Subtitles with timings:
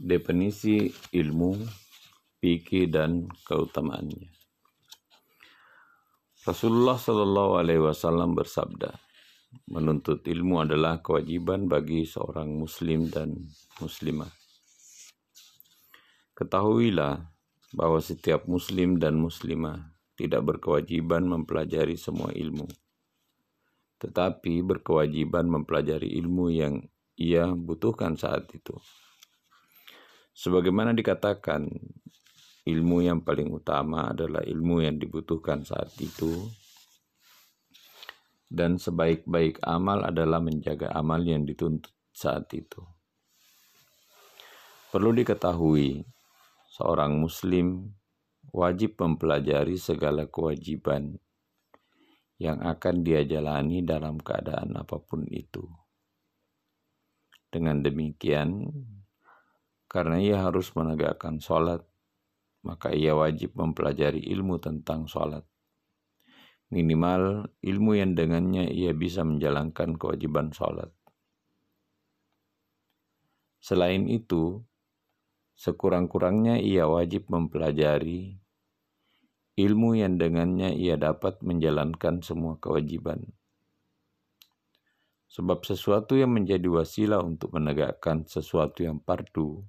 [0.00, 1.60] Definisi ilmu,
[2.40, 4.32] fikih dan keutamaannya.
[6.40, 8.96] Rasulullah Shallallahu Alaihi Wasallam bersabda,
[9.68, 13.44] menuntut ilmu adalah kewajiban bagi seorang muslim dan
[13.76, 14.32] muslimah.
[16.32, 17.20] Ketahuilah
[17.76, 19.84] bahwa setiap muslim dan muslimah
[20.16, 22.64] tidak berkewajiban mempelajari semua ilmu,
[24.00, 26.80] tetapi berkewajiban mempelajari ilmu yang
[27.20, 28.80] ia butuhkan saat itu.
[30.40, 31.68] Sebagaimana dikatakan,
[32.64, 36.48] ilmu yang paling utama adalah ilmu yang dibutuhkan saat itu,
[38.48, 42.80] dan sebaik-baik amal adalah menjaga amal yang dituntut saat itu.
[44.88, 46.08] Perlu diketahui,
[46.72, 47.92] seorang Muslim
[48.48, 51.20] wajib mempelajari segala kewajiban
[52.40, 55.68] yang akan dia jalani dalam keadaan apa pun itu.
[57.52, 58.72] Dengan demikian,
[59.90, 61.82] karena ia harus menegakkan sholat,
[62.62, 65.42] maka ia wajib mempelajari ilmu tentang sholat.
[66.70, 70.94] Minimal ilmu yang dengannya ia bisa menjalankan kewajiban sholat.
[73.58, 74.62] Selain itu,
[75.58, 78.38] sekurang-kurangnya ia wajib mempelajari
[79.58, 83.26] ilmu yang dengannya ia dapat menjalankan semua kewajiban.
[85.26, 89.66] Sebab sesuatu yang menjadi wasilah untuk menegakkan sesuatu yang fardu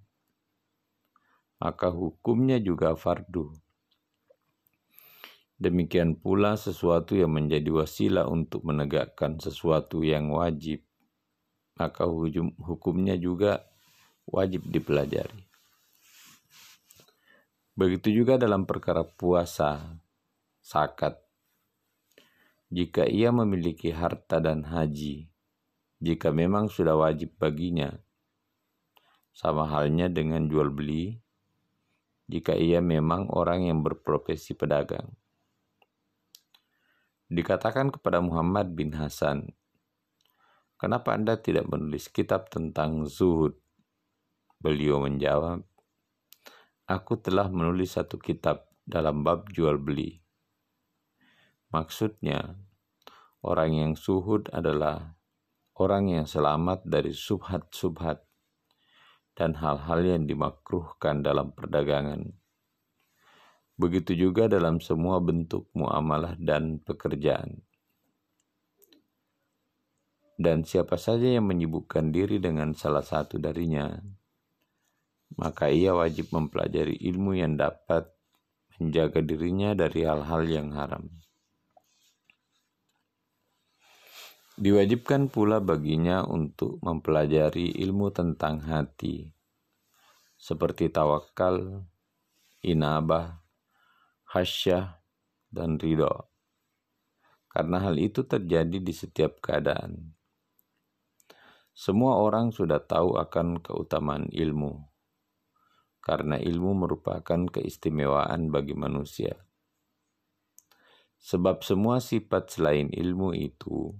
[1.61, 3.53] maka hukumnya juga fardu.
[5.61, 10.81] Demikian pula sesuatu yang menjadi wasilah untuk menegakkan sesuatu yang wajib,
[11.77, 12.09] maka
[12.57, 13.61] hukumnya juga
[14.25, 15.45] wajib dipelajari.
[17.77, 20.01] Begitu juga dalam perkara puasa,
[20.65, 21.21] sakat.
[22.73, 25.29] Jika ia memiliki harta dan haji,
[26.01, 28.01] jika memang sudah wajib baginya,
[29.29, 31.20] sama halnya dengan jual beli,
[32.31, 35.11] jika ia memang orang yang berprofesi pedagang.
[37.27, 39.51] Dikatakan kepada Muhammad bin Hasan,
[40.79, 43.59] "Kenapa Anda tidak menulis kitab tentang zuhud?"
[44.63, 45.67] Beliau menjawab,
[46.87, 50.23] "Aku telah menulis satu kitab dalam bab jual beli."
[51.71, 52.55] Maksudnya,
[53.43, 55.19] orang yang suhud adalah
[55.75, 58.30] orang yang selamat dari subhat-subhat
[59.35, 62.35] dan hal-hal yang dimakruhkan dalam perdagangan.
[63.79, 67.65] Begitu juga dalam semua bentuk muamalah dan pekerjaan.
[70.41, 73.93] Dan siapa saja yang menyibukkan diri dengan salah satu darinya,
[75.37, 78.09] maka ia wajib mempelajari ilmu yang dapat
[78.81, 81.09] menjaga dirinya dari hal-hal yang haram.
[84.61, 89.33] Diwajibkan pula baginya untuk mempelajari ilmu tentang hati,
[90.37, 91.81] seperti tawakal,
[92.61, 93.41] inabah,
[94.29, 95.01] hasyah,
[95.49, 96.29] dan ridho.
[97.49, 100.13] Karena hal itu terjadi di setiap keadaan.
[101.73, 104.77] Semua orang sudah tahu akan keutamaan ilmu,
[106.05, 109.41] karena ilmu merupakan keistimewaan bagi manusia.
[111.17, 113.97] Sebab semua sifat selain ilmu itu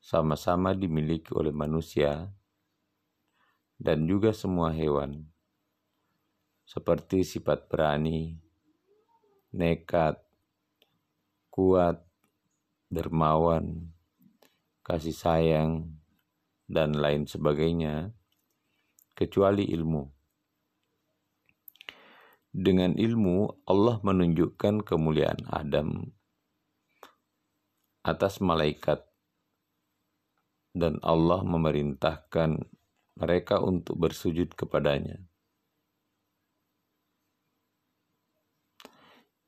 [0.00, 2.32] sama-sama dimiliki oleh manusia
[3.76, 5.28] dan juga semua hewan,
[6.64, 8.36] seperti sifat berani,
[9.52, 10.20] nekat,
[11.48, 12.00] kuat,
[12.92, 13.92] dermawan,
[14.84, 15.96] kasih sayang,
[16.68, 18.12] dan lain sebagainya,
[19.16, 20.08] kecuali ilmu.
[22.50, 26.10] Dengan ilmu, Allah menunjukkan kemuliaan Adam
[28.00, 29.09] atas malaikat
[30.70, 32.62] dan Allah memerintahkan
[33.18, 35.18] mereka untuk bersujud kepadanya.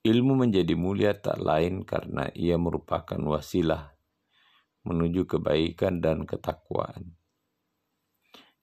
[0.03, 3.95] Ilmu menjadi mulia tak lain karena ia merupakan wasilah
[4.83, 7.15] menuju kebaikan dan ketakwaan.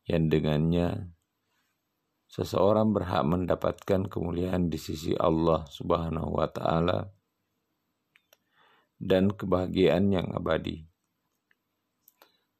[0.04, 0.88] Yang dengannya
[2.28, 7.08] seseorang berhak mendapatkan kemuliaan di sisi Allah Subhanahu wa taala
[9.00, 10.89] dan kebahagiaan yang abadi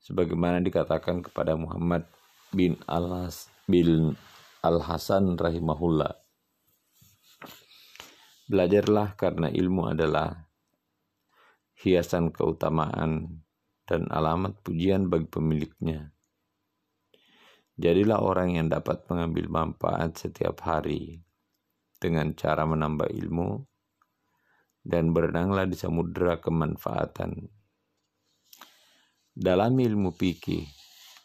[0.04, 2.08] sebagaimana dikatakan kepada Muhammad
[2.56, 3.30] bin al
[3.70, 4.18] bin
[4.60, 6.20] Al Hasan rahimahullah.
[8.50, 10.50] Belajarlah karena ilmu adalah
[11.80, 13.40] hiasan keutamaan
[13.88, 16.12] dan alamat pujian bagi pemiliknya.
[17.80, 21.24] Jadilah orang yang dapat mengambil manfaat setiap hari
[21.96, 23.64] dengan cara menambah ilmu
[24.84, 27.48] dan berenanglah di samudera kemanfaatan
[29.40, 30.68] dalam ilmu fikih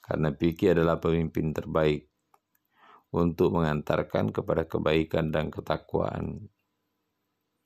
[0.06, 2.06] karena fikih adalah pemimpin terbaik
[3.10, 6.46] untuk mengantarkan kepada kebaikan dan ketakwaan,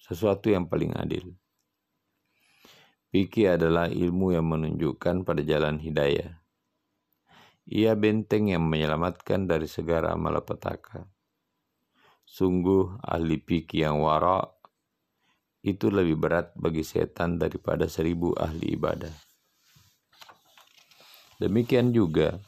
[0.00, 1.36] sesuatu yang paling adil.
[3.12, 6.40] Fikih adalah ilmu yang menunjukkan pada jalan hidayah.
[7.68, 11.04] Ia benteng yang menyelamatkan dari segala malapetaka.
[12.24, 14.56] Sungguh ahli fikih yang warak
[15.60, 19.27] itu lebih berat bagi setan daripada seribu ahli ibadah.
[21.38, 22.42] Demikian juga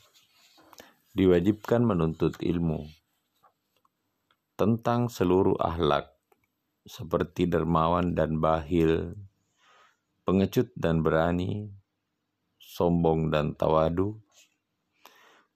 [1.15, 2.91] diwajibkan menuntut ilmu
[4.59, 6.11] tentang seluruh ahlak
[6.83, 9.15] seperti dermawan dan bahil,
[10.27, 11.71] pengecut dan berani,
[12.59, 14.19] sombong dan tawadu,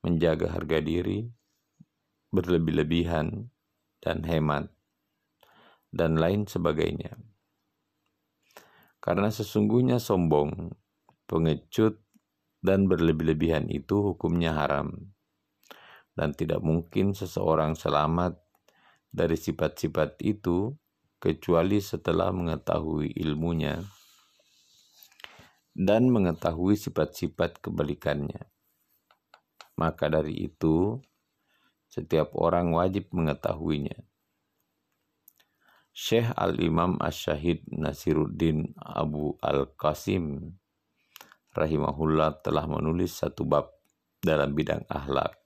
[0.07, 1.27] menjaga harga diri,
[2.31, 3.51] berlebih-lebihan,
[3.99, 4.71] dan hemat,
[5.91, 7.19] dan lain sebagainya.
[9.03, 10.71] Karena sesungguhnya sombong,
[11.27, 12.04] pengecut,
[12.65, 15.13] dan berlebih-lebihan itu hukumnya haram,
[16.17, 18.41] dan tidak mungkin seseorang selamat
[19.13, 20.73] dari sifat-sifat itu
[21.21, 23.85] kecuali setelah mengetahui ilmunya
[25.77, 28.49] dan mengetahui sifat-sifat kebalikannya.
[29.75, 31.03] Maka dari itu,
[31.91, 34.07] setiap orang wajib mengetahuinya.
[35.95, 40.55] Syekh Al-Imam Ash-Shahid Nasiruddin Abu Al-Qasim
[41.55, 43.71] rahimahullah telah menulis satu bab
[44.19, 45.39] dalam bidang akhlak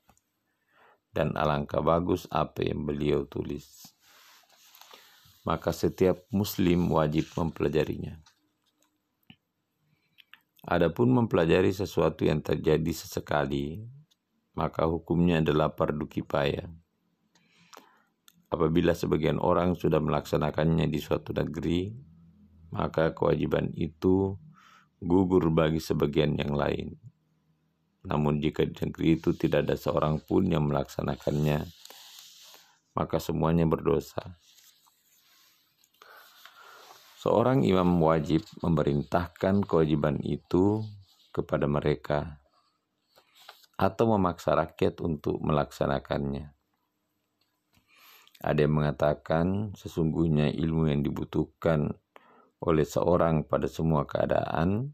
[1.13, 3.91] dan alangkah bagus apa yang beliau tulis.
[5.43, 8.21] Maka setiap muslim wajib mempelajarinya.
[10.69, 13.81] Adapun mempelajari sesuatu yang terjadi sesekali,
[14.53, 16.69] maka hukumnya adalah fardu kifayah.
[18.53, 21.93] Apabila sebagian orang sudah melaksanakannya di suatu negeri,
[22.69, 24.37] maka kewajiban itu
[24.99, 26.99] gugur bagi sebagian yang lain.
[28.07, 31.67] Namun jika di negeri itu tidak ada seorang pun yang melaksanakannya,
[32.95, 34.39] maka semuanya berdosa.
[37.19, 40.87] Seorang imam wajib memerintahkan kewajiban itu
[41.35, 42.39] kepada mereka
[43.79, 46.55] atau memaksa rakyat untuk melaksanakannya.
[48.39, 51.91] Ada yang mengatakan sesungguhnya ilmu yang dibutuhkan
[52.59, 54.91] oleh seorang pada semua keadaan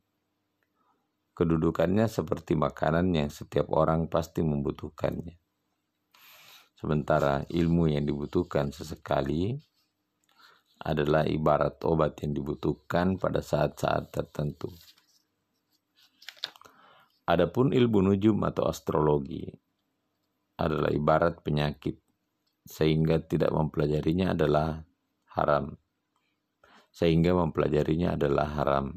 [1.35, 5.35] kedudukannya seperti makanan yang setiap orang pasti membutuhkannya.
[6.79, 9.57] Sementara ilmu yang dibutuhkan sesekali
[10.85, 14.69] adalah ibarat obat yang dibutuhkan pada saat-saat tertentu.
[17.25, 19.49] Adapun ilmu nujum atau astrologi
[20.61, 21.97] adalah ibarat penyakit,
[22.69, 24.85] sehingga tidak mempelajarinya adalah
[25.33, 25.73] haram.
[26.95, 28.95] Sehingga mempelajarinya adalah haram.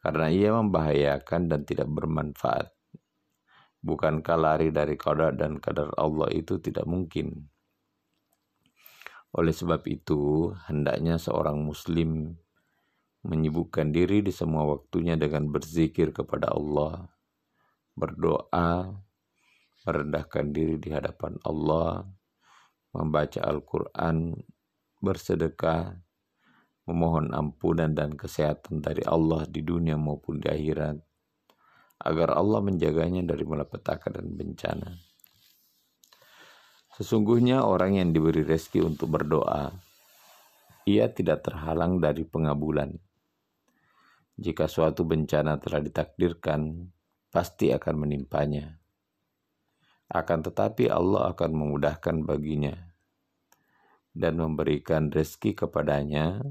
[0.00, 2.72] Karena ia membahayakan dan tidak bermanfaat.
[3.84, 7.52] Bukankah lari dari qadar dan kadar Allah itu tidak mungkin?
[9.32, 12.36] Oleh sebab itu, hendaknya seorang muslim
[13.22, 17.06] menyibukkan diri di semua waktunya dengan berzikir kepada Allah,
[17.94, 18.92] berdoa,
[19.82, 22.06] merendahkan diri di hadapan Allah,
[22.92, 24.36] membaca Al-Quran,
[25.00, 25.96] bersedekah,
[26.86, 30.98] memohon ampunan dan kesehatan dari Allah di dunia maupun di akhirat,
[32.02, 34.90] agar Allah menjaganya dari malapetaka dan bencana.
[36.92, 39.72] Sesungguhnya orang yang diberi rezeki untuk berdoa,
[40.84, 42.92] ia tidak terhalang dari pengabulan.
[44.36, 46.90] Jika suatu bencana telah ditakdirkan,
[47.30, 48.76] pasti akan menimpanya.
[50.12, 52.76] Akan tetapi Allah akan memudahkan baginya
[54.12, 56.44] dan memberikan rezeki kepadanya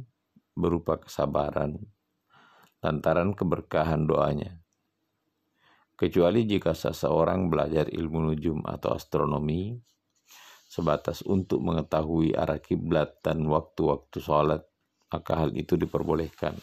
[0.62, 1.82] berupa kesabaran
[2.82, 4.58] lantaran keberkahan doanya.
[5.94, 9.78] Kecuali jika seseorang belajar ilmu nujum atau astronomi,
[10.66, 14.66] sebatas untuk mengetahui arah kiblat dan waktu-waktu sholat,
[15.14, 16.58] maka hal itu diperbolehkan.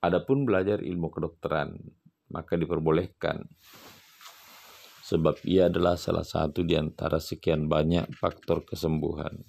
[0.00, 1.76] Adapun belajar ilmu kedokteran,
[2.32, 3.44] maka diperbolehkan.
[5.04, 9.44] Sebab ia adalah salah satu di antara sekian banyak faktor kesembuhan.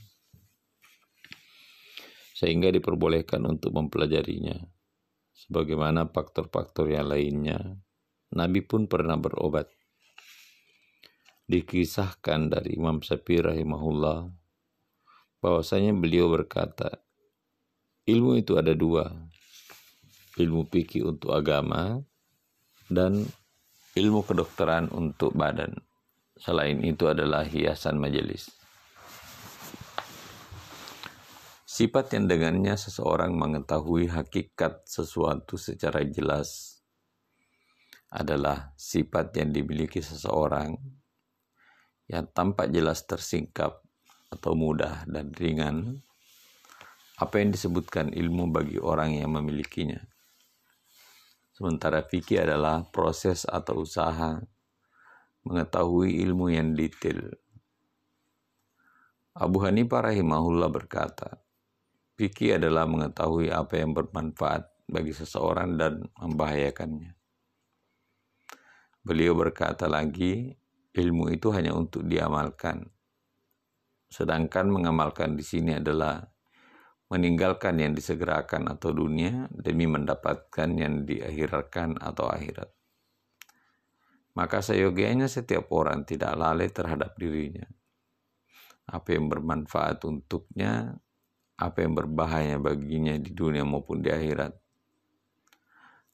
[2.37, 4.61] Sehingga diperbolehkan untuk mempelajarinya.
[5.33, 7.57] Sebagaimana faktor-faktor yang lainnya,
[8.37, 9.65] Nabi pun pernah berobat.
[11.49, 14.29] Dikisahkan dari Imam Syafi'i rahimahullah
[15.39, 16.99] bahwasanya beliau berkata
[18.03, 19.07] ilmu itu ada dua
[20.35, 22.03] ilmu fikih untuk agama
[22.91, 23.23] dan
[23.95, 25.77] ilmu kedokteran untuk badan.
[26.37, 28.56] Selain itu adalah hiasan majelis
[31.77, 36.81] sifat yang dengannya seseorang mengetahui hakikat sesuatu secara jelas
[38.09, 40.73] adalah sifat yang dimiliki seseorang
[42.09, 43.77] yang tampak jelas tersingkap
[44.33, 46.01] atau mudah dan ringan,
[47.21, 50.01] apa yang disebutkan ilmu bagi orang yang memilikinya.
[51.53, 54.41] Sementara fikih adalah proses atau usaha
[55.45, 57.37] mengetahui ilmu yang detail.
[59.37, 61.46] Abu Hanifah rahimahullah berkata,
[62.17, 67.13] fikih adalah mengetahui apa yang bermanfaat bagi seseorang dan membahayakannya.
[69.05, 70.51] Beliau berkata lagi,
[70.91, 72.89] ilmu itu hanya untuk diamalkan.
[74.09, 76.25] Sedangkan mengamalkan di sini adalah
[77.07, 82.67] meninggalkan yang disegerakan atau dunia demi mendapatkan yang diakhirkan atau akhirat.
[84.35, 87.63] Maka seyogianya setiap orang tidak lalai terhadap dirinya.
[88.87, 90.99] Apa yang bermanfaat untuknya,
[91.57, 94.53] apa yang berbahaya baginya di dunia maupun di akhirat.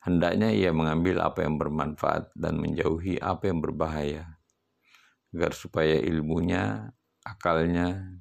[0.04, 4.40] Hendaknya ia mengambil apa yang bermanfaat dan menjauhi apa yang berbahaya,
[5.32, 6.92] agar supaya ilmunya,
[7.24, 8.20] akalnya,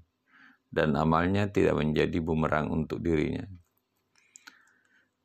[0.71, 3.47] dan amalnya tidak menjadi bumerang untuk dirinya,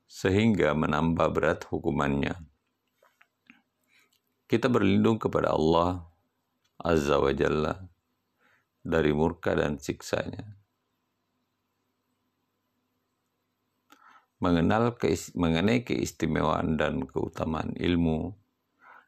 [0.10, 2.34] sehingga menambah berat hukumannya.
[4.50, 6.10] Kita berlindung kepada Allah
[6.82, 7.86] Azza wa Jalla
[8.82, 10.57] dari murka dan siksanya.
[14.38, 18.38] Mengenal keis mengenai keistimewaan dan keutamaan ilmu,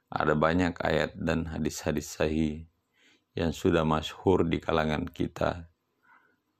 [0.10, 2.66] ada banyak ayat dan hadis-hadis sahih
[3.38, 5.70] yang sudah masyhur di kalangan kita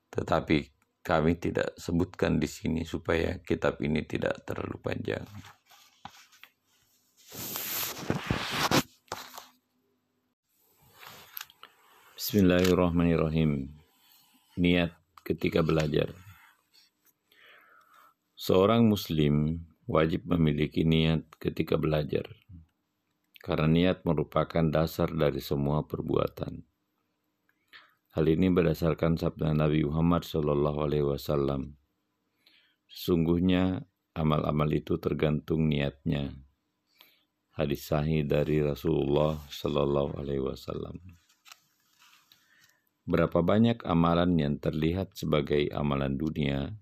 [0.10, 0.74] tetapi
[1.06, 5.26] kami tidak sebutkan di sini supaya kitab ini tidak terlalu panjang.
[12.20, 13.74] Bismillahirrahmanirrahim.
[14.60, 14.94] Niat
[15.26, 16.14] ketika belajar.
[18.40, 22.24] Seorang muslim wajib memiliki niat ketika belajar.
[23.44, 26.64] Karena niat merupakan dasar dari semua perbuatan.
[28.16, 30.24] Hal ini berdasarkan sabda Nabi Muhammad
[31.04, 31.76] Wasallam.
[32.88, 33.84] Sesungguhnya
[34.16, 36.32] amal-amal itu tergantung niatnya.
[37.60, 40.96] Hadis sahih dari Rasulullah Shallallahu Alaihi Wasallam.
[43.04, 46.80] Berapa banyak amalan yang terlihat sebagai amalan dunia,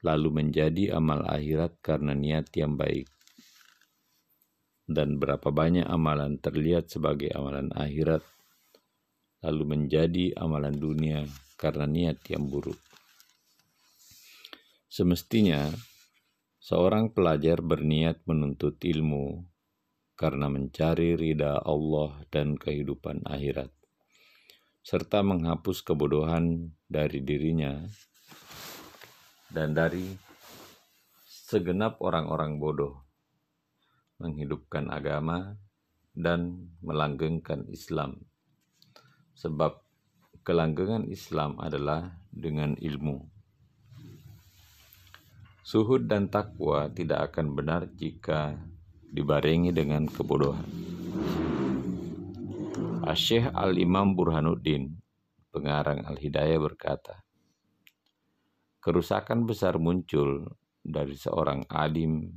[0.00, 3.08] lalu menjadi amal akhirat karena niat yang baik,
[4.90, 8.26] dan berapa banyak amalan terlihat sebagai amalan akhirat
[9.40, 11.24] lalu menjadi amalan dunia
[11.56, 12.76] karena niat yang buruk.
[14.90, 15.70] Semestinya,
[16.60, 19.46] seorang pelajar berniat menuntut ilmu
[20.18, 23.72] karena mencari ridha Allah dan kehidupan akhirat,
[24.84, 27.80] serta menghapus kebodohan dari dirinya
[29.50, 30.14] dan dari
[31.26, 33.02] segenap orang-orang bodoh,
[34.22, 35.58] menghidupkan agama
[36.14, 38.30] dan melanggengkan Islam
[39.40, 39.80] sebab
[40.44, 43.24] kelanggengan Islam adalah dengan ilmu.
[45.64, 48.58] Suhud dan takwa tidak akan benar jika
[49.10, 50.66] dibarengi dengan kebodohan.
[53.06, 54.98] Asyikh Al-Imam Burhanuddin,
[55.50, 57.24] pengarang Al-Hidayah berkata,
[58.80, 60.48] Kerusakan besar muncul
[60.80, 62.32] dari seorang alim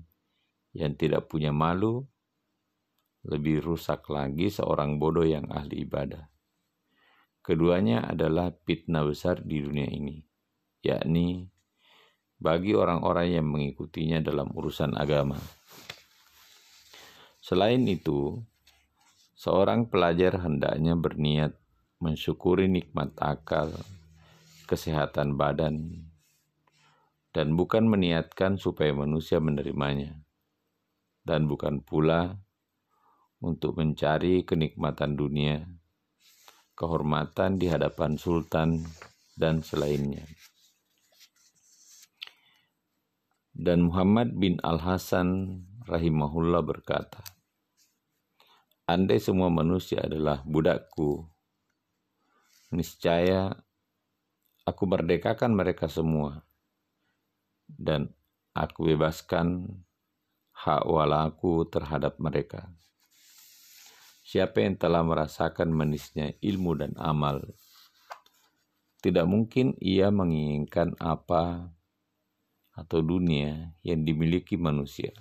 [0.76, 2.04] yang tidak punya malu,
[3.24, 6.28] lebih rusak lagi seorang bodoh yang ahli ibadah.
[7.40, 10.20] Keduanya adalah fitnah besar di dunia ini,
[10.84, 11.48] yakni
[12.40, 15.40] bagi orang-orang yang mengikutinya dalam urusan agama.
[17.40, 18.40] Selain itu,
[19.36, 21.56] seorang pelajar hendaknya berniat
[22.04, 23.72] mensyukuri nikmat akal,
[24.68, 26.08] kesehatan badan,
[27.34, 30.22] dan bukan meniatkan supaya manusia menerimanya,
[31.26, 32.38] dan bukan pula
[33.42, 35.66] untuk mencari kenikmatan dunia
[36.74, 38.82] kehormatan di hadapan sultan
[39.38, 40.26] dan selainnya.
[43.54, 47.22] Dan Muhammad bin Al-Hasan rahimahullah berkata,
[48.90, 51.24] Andai semua manusia adalah budakku,
[52.74, 53.54] niscaya
[54.66, 56.44] aku merdekakan mereka semua,
[57.78, 58.14] dan
[58.54, 59.68] aku bebaskan
[60.54, 62.70] hak walaku terhadap mereka.
[64.24, 67.44] Siapa yang telah merasakan manisnya ilmu dan amal,
[69.04, 71.70] tidak mungkin ia menginginkan apa
[72.74, 75.12] atau dunia yang dimiliki manusia.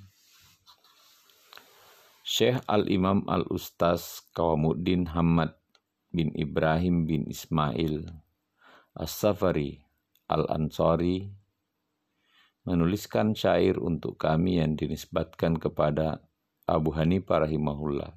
[2.22, 5.58] Syekh Al-Imam Al-Ustaz Kawamuddin Hamad
[6.14, 8.06] bin Ibrahim bin Ismail
[8.94, 9.82] As-Safari
[10.30, 11.41] Al-Ansari
[12.62, 16.22] menuliskan syair untuk kami yang dinisbatkan kepada
[16.66, 18.14] Abu Hanifah rahimahullah.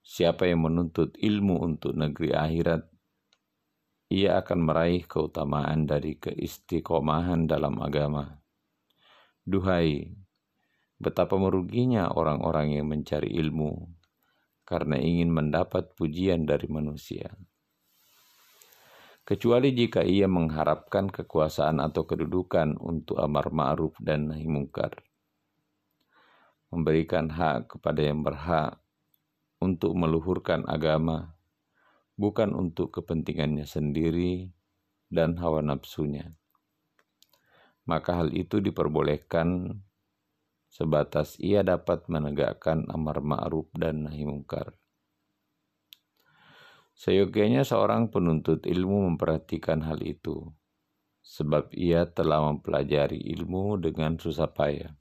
[0.00, 2.82] siapa yang menuntut ilmu untuk negeri akhirat,
[4.10, 8.42] ia akan meraih keutamaan dari keistiqomahan dalam agama.
[9.46, 10.10] Duhai,
[10.98, 13.86] betapa meruginya orang-orang yang mencari ilmu
[14.66, 17.30] karena ingin mendapat pujian dari manusia.
[19.30, 24.90] Kecuali jika ia mengharapkan kekuasaan atau kedudukan untuk amar ma'ruf dan nahi mungkar.
[26.74, 28.82] Memberikan hak kepada yang berhak
[29.62, 31.38] untuk meluhurkan agama
[32.18, 34.50] bukan untuk kepentingannya sendiri
[35.14, 36.34] dan hawa nafsunya.
[37.86, 39.78] Maka hal itu diperbolehkan
[40.66, 44.79] sebatas ia dapat menegakkan amar ma'ruf dan nahi mungkar.
[47.00, 50.52] Seyogianya seorang penuntut ilmu memperhatikan hal itu,
[51.24, 54.92] sebab ia telah mempelajari ilmu dengan susah payah.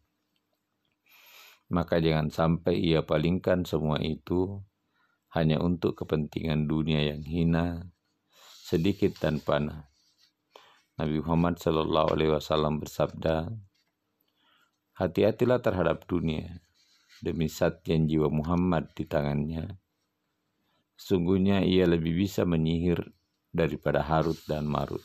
[1.67, 4.63] Maka jangan sampai ia palingkan semua itu
[5.35, 7.91] hanya untuk kepentingan dunia yang hina,
[8.63, 9.91] sedikit dan panah.
[10.95, 13.51] Nabi Muhammad Shallallahu Alaihi Wasallam bersabda,
[14.95, 16.63] hati-hatilah terhadap dunia,
[17.19, 19.78] demi saat yang jiwa Muhammad di tangannya.
[20.99, 22.99] Sungguhnya ia lebih bisa menyihir
[23.55, 24.99] daripada Harut dan Marut.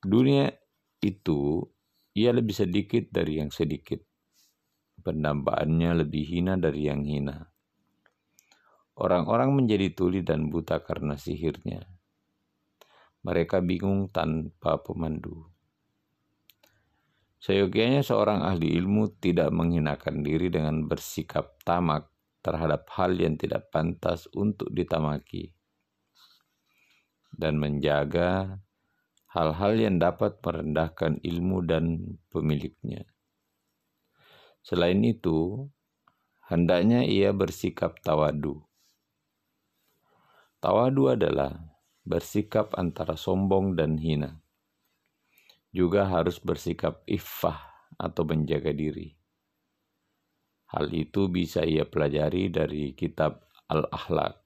[0.00, 0.48] Dunia
[1.04, 1.68] itu
[2.16, 4.00] ia lebih sedikit dari yang sedikit.
[5.04, 7.44] Pendambaannya lebih hina dari yang hina.
[8.98, 11.84] Orang-orang menjadi tuli dan buta karena sihirnya.
[13.20, 15.44] Mereka bingung tanpa pemandu.
[17.38, 22.10] Seyogianya seorang ahli ilmu tidak menghinakan diri dengan bersikap tamak
[22.40, 25.52] terhadap hal yang tidak pantas untuk ditamaki
[27.34, 28.62] dan menjaga
[29.30, 33.04] hal-hal yang dapat merendahkan ilmu dan pemiliknya.
[34.64, 35.68] Selain itu,
[36.48, 38.68] hendaknya ia bersikap tawadu
[40.58, 41.54] Tawadu adalah
[42.02, 44.42] bersikap antara sombong dan hina.
[45.70, 47.62] Juga harus bersikap iffah
[47.94, 49.17] atau menjaga diri.
[50.68, 54.36] Hal itu bisa ia pelajari dari kitab Al-Akhlaq.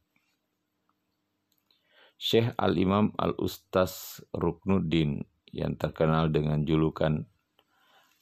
[2.15, 7.27] Syekh Al-Imam Al-Ustaz Ruknuddin yang terkenal dengan julukan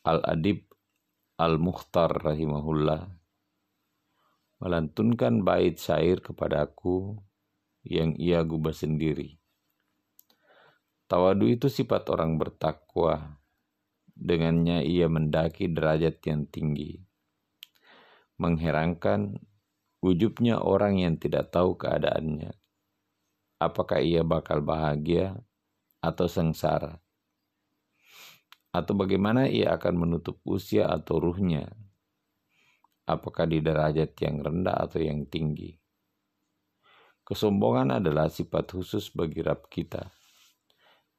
[0.09, 0.65] Al-Adib
[1.37, 3.21] Al-Mukhtar rahimahullah
[4.61, 7.17] melantunkan bait syair kepadaku
[7.85, 9.41] yang ia gubah sendiri.
[11.09, 13.41] Tawadu itu sifat orang bertakwa.
[14.13, 17.10] Dengannya ia mendaki derajat yang tinggi.
[18.41, 19.37] Mengherankan
[20.01, 22.57] wujudnya orang yang tidak tahu keadaannya.
[23.61, 25.37] Apakah ia bakal bahagia
[26.01, 26.97] atau sengsara?
[28.73, 31.69] Atau bagaimana ia akan menutup usia atau ruhnya?
[33.05, 35.77] Apakah di derajat yang rendah atau yang tinggi?
[37.27, 40.09] Kesombongan adalah sifat khusus bagi Rab kita.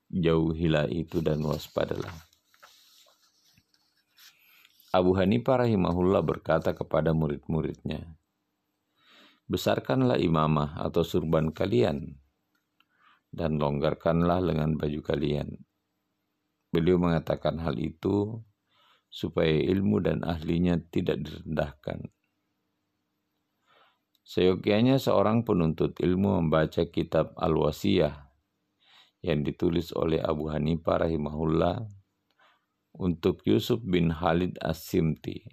[0.10, 2.31] Jauhilah itu dan waspadalah.
[4.92, 8.12] Abu Hanifah rahimahullah berkata kepada murid-muridnya,
[9.48, 12.20] Besarkanlah imamah atau surban kalian,
[13.32, 15.64] dan longgarkanlah lengan baju kalian.
[16.76, 18.44] Beliau mengatakan hal itu
[19.08, 22.12] supaya ilmu dan ahlinya tidak direndahkan.
[24.28, 28.28] Seyogianya seorang penuntut ilmu membaca kitab Al-Wasiyah
[29.24, 32.01] yang ditulis oleh Abu Hanifah rahimahullah
[32.96, 35.44] untuk Yusuf bin Khalid As-Simti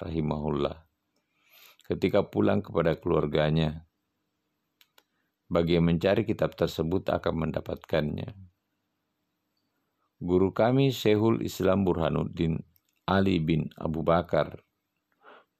[0.00, 0.84] rahimahullah
[1.88, 3.84] ketika pulang kepada keluarganya
[5.52, 8.32] bagi yang mencari kitab tersebut akan mendapatkannya.
[10.22, 12.62] Guru kami Syekhul Islam Burhanuddin
[13.04, 14.62] Ali bin Abu Bakar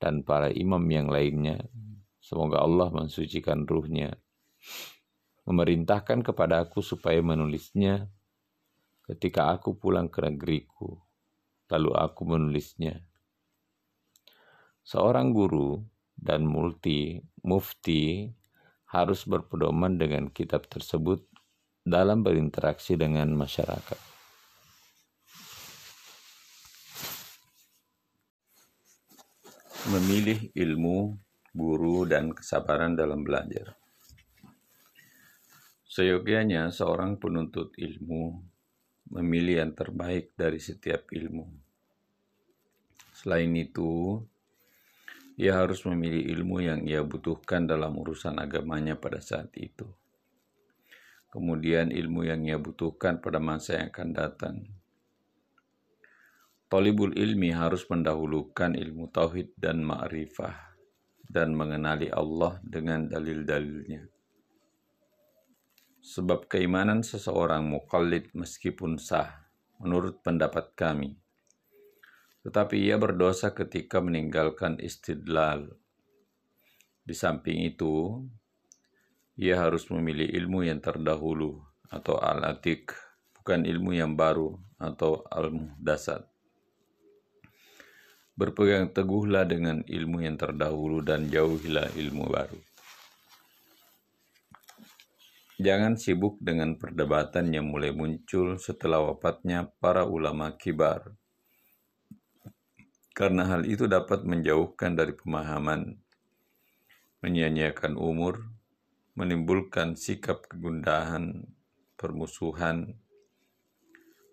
[0.00, 1.66] dan para imam yang lainnya
[2.22, 4.14] Semoga Allah mensucikan ruhnya.
[5.42, 8.06] Memerintahkan kepada aku supaya menulisnya
[9.06, 10.98] ketika aku pulang ke negeriku.
[11.72, 13.00] Lalu aku menulisnya.
[14.82, 15.80] Seorang guru
[16.12, 18.28] dan multi mufti
[18.92, 21.24] harus berpedoman dengan kitab tersebut
[21.82, 24.00] dalam berinteraksi dengan masyarakat.
[29.82, 31.18] Memilih ilmu
[31.52, 33.76] guru, dan kesabaran dalam belajar.
[35.84, 38.51] Seyogianya seorang penuntut ilmu
[39.12, 41.44] memilih yang terbaik dari setiap ilmu.
[43.12, 44.18] Selain itu,
[45.36, 49.84] ia harus memilih ilmu yang ia butuhkan dalam urusan agamanya pada saat itu.
[51.32, 54.56] Kemudian ilmu yang ia butuhkan pada masa yang akan datang.
[56.68, 60.72] Tolibul ilmi harus mendahulukan ilmu tauhid dan ma'rifah
[61.24, 64.11] dan mengenali Allah dengan dalil-dalilnya.
[66.02, 69.46] Sebab keimanan seseorang mukallid meskipun sah,
[69.78, 71.14] menurut pendapat kami,
[72.42, 75.78] tetapi ia berdosa ketika meninggalkan istidlal.
[77.06, 78.18] Di samping itu,
[79.38, 82.94] ia harus memilih ilmu yang terdahulu atau al-atik,
[83.38, 86.26] bukan ilmu yang baru atau al-muhdasat.
[88.34, 92.71] Berpegang teguhlah dengan ilmu yang terdahulu dan jauhilah ilmu baru.
[95.62, 101.14] Jangan sibuk dengan perdebatan yang mulai muncul setelah wafatnya para ulama kibar.
[103.14, 106.02] Karena hal itu dapat menjauhkan dari pemahaman,
[107.22, 108.42] menyia-nyiakan umur,
[109.14, 111.46] menimbulkan sikap kegundahan,
[111.94, 112.98] permusuhan,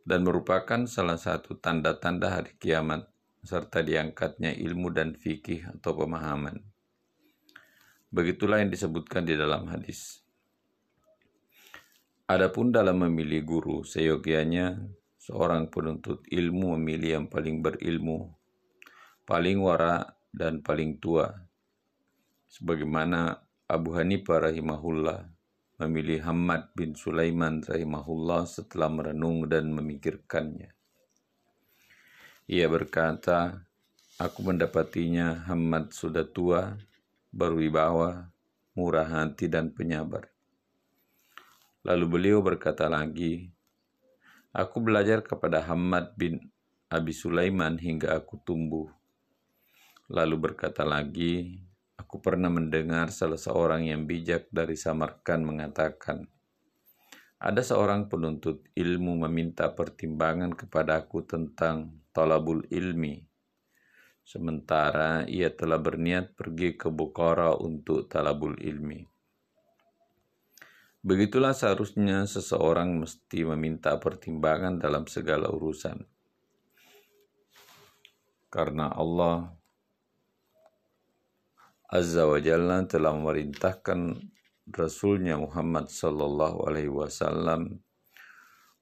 [0.02, 3.06] dan merupakan salah satu tanda-tanda hari kiamat
[3.46, 6.58] serta diangkatnya ilmu dan fikih atau pemahaman.
[8.10, 10.19] Begitulah yang disebutkan di dalam hadis.
[12.30, 14.78] Adapun dalam memilih guru, seyogianya
[15.18, 18.30] seorang penuntut ilmu memilih yang paling berilmu,
[19.26, 21.26] paling wara, dan paling tua.
[22.46, 23.34] Sebagaimana
[23.66, 25.26] Abu Hanifah rahimahullah
[25.82, 30.70] memilih Hamad bin Sulaiman rahimahullah setelah merenung dan memikirkannya.
[32.46, 33.66] Ia berkata,
[34.22, 36.78] Aku mendapatinya Hamad sudah tua,
[37.34, 38.30] berwibawa,
[38.78, 40.30] murah hati dan penyabar.
[41.88, 43.48] Lalu beliau berkata lagi,
[44.52, 46.52] Aku belajar kepada Hamad bin
[46.90, 48.90] Abi Sulaiman hingga aku tumbuh.
[50.10, 51.62] Lalu berkata lagi,
[51.96, 56.26] Aku pernah mendengar salah seorang yang bijak dari Samarkan mengatakan,
[57.40, 63.24] ada seorang penuntut ilmu meminta pertimbangan kepadaku tentang talabul ilmi.
[64.28, 69.19] Sementara ia telah berniat pergi ke Bukhara untuk talabul ilmi.
[71.00, 76.04] Begitulah seharusnya seseorang mesti meminta pertimbangan dalam segala urusan.
[78.52, 79.56] Karena Allah
[81.88, 84.28] Azza wa Jalla telah memerintahkan
[84.76, 87.80] Rasulnya Muhammad Sallallahu Alaihi Wasallam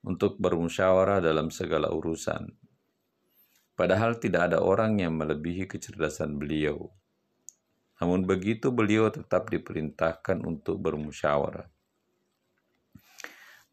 [0.02, 2.50] untuk bermusyawarah dalam segala urusan.
[3.78, 6.90] Padahal tidak ada orang yang melebihi kecerdasan beliau.
[8.02, 11.77] Namun begitu beliau tetap diperintahkan untuk bermusyawarah.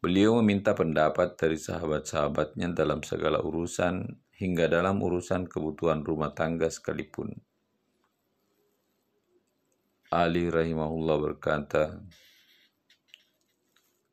[0.05, 4.05] Beliau meminta pendapat dari sahabat-sahabatnya dalam segala urusan,
[4.37, 7.33] hingga dalam urusan kebutuhan rumah tangga sekalipun.
[10.13, 12.05] Ali rahimahullah berkata,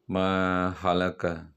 [0.09, 1.53] Mahalaka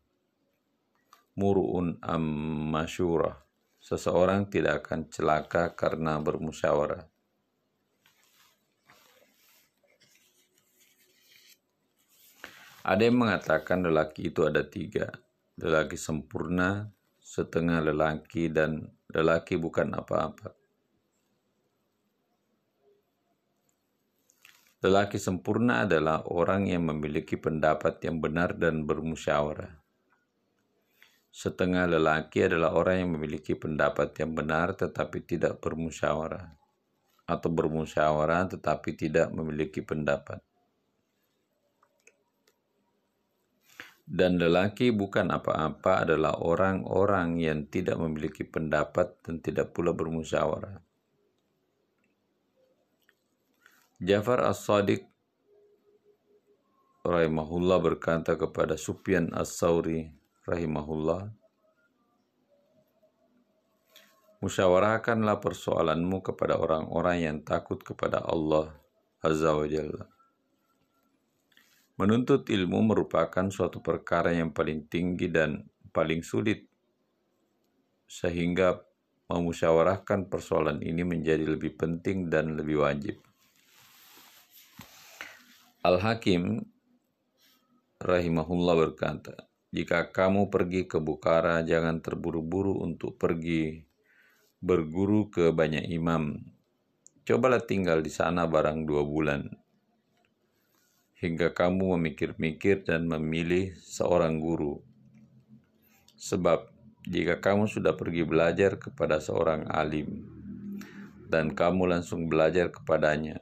[1.40, 2.28] muru'un am
[2.76, 3.40] masyurah.
[3.80, 7.08] Seseorang tidak akan celaka karena bermusyawarah.
[12.86, 15.10] Ada yang mengatakan lelaki itu ada tiga.
[15.58, 16.86] Lelaki sempurna,
[17.18, 20.54] setengah lelaki, dan lelaki bukan apa-apa.
[24.86, 29.82] Lelaki sempurna adalah orang yang memiliki pendapat yang benar dan bermusyawarah.
[31.34, 36.54] Setengah lelaki adalah orang yang memiliki pendapat yang benar tetapi tidak bermusyawarah,
[37.26, 40.46] atau bermusyawarah tetapi tidak memiliki pendapat.
[44.06, 50.78] Dan lelaki bukan apa-apa adalah orang-orang yang tidak memiliki pendapat dan tidak pula bermusyawarah.
[53.98, 55.10] Jafar As-Sadiq
[57.02, 60.14] rahimahullah berkata kepada Sufyan As-Sauri
[60.46, 61.34] rahimahullah,
[64.46, 68.78] Musyawarahkanlah persoalanmu kepada orang-orang yang takut kepada Allah
[69.18, 70.15] Azza wa Jalla.
[71.96, 75.64] Menuntut ilmu merupakan suatu perkara yang paling tinggi dan
[75.96, 76.68] paling sulit,
[78.04, 78.84] sehingga
[79.32, 83.16] memusyawarahkan persoalan ini menjadi lebih penting dan lebih wajib.
[85.88, 86.68] Al-Hakim
[88.04, 93.88] rahimahullah berkata, jika kamu pergi ke Bukhara, jangan terburu-buru untuk pergi
[94.60, 96.44] berguru ke banyak imam.
[97.24, 99.65] Cobalah tinggal di sana barang dua bulan
[101.20, 104.84] hingga kamu memikir-mikir dan memilih seorang guru.
[106.16, 106.72] Sebab
[107.06, 110.26] jika kamu sudah pergi belajar kepada seorang alim
[111.30, 113.40] dan kamu langsung belajar kepadanya,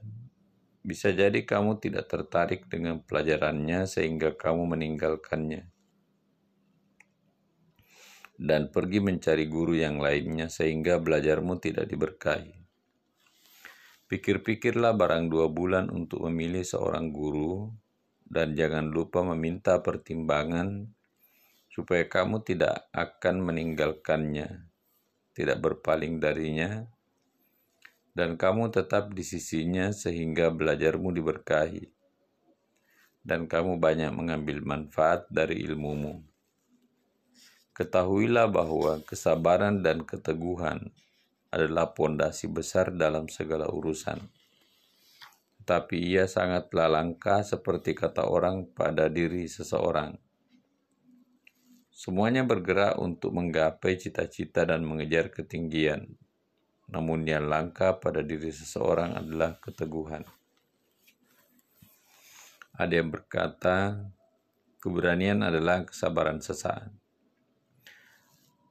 [0.83, 5.73] bisa jadi kamu tidak tertarik dengan pelajarannya sehingga kamu meninggalkannya
[8.43, 12.62] dan pergi mencari guru yang lainnya sehingga belajarmu tidak diberkahi.
[14.13, 17.73] Pikir-pikirlah barang dua bulan untuk memilih seorang guru,
[18.21, 20.85] dan jangan lupa meminta pertimbangan
[21.73, 24.69] supaya kamu tidak akan meninggalkannya,
[25.33, 26.85] tidak berpaling darinya,
[28.13, 31.89] dan kamu tetap di sisinya sehingga belajarmu diberkahi,
[33.25, 36.21] dan kamu banyak mengambil manfaat dari ilmumu.
[37.73, 40.93] Ketahuilah bahwa kesabaran dan keteguhan
[41.53, 44.17] adalah pondasi besar dalam segala urusan.
[45.63, 50.17] Tapi ia sangatlah langka seperti kata orang pada diri seseorang
[51.93, 56.09] Semuanya bergerak untuk menggapai cita-cita dan mengejar ketinggian.
[56.89, 60.25] Namun yang langka pada diri seseorang adalah keteguhan.
[62.75, 64.09] Ada yang berkata,
[64.81, 66.89] keberanian adalah kesabaran sesaat.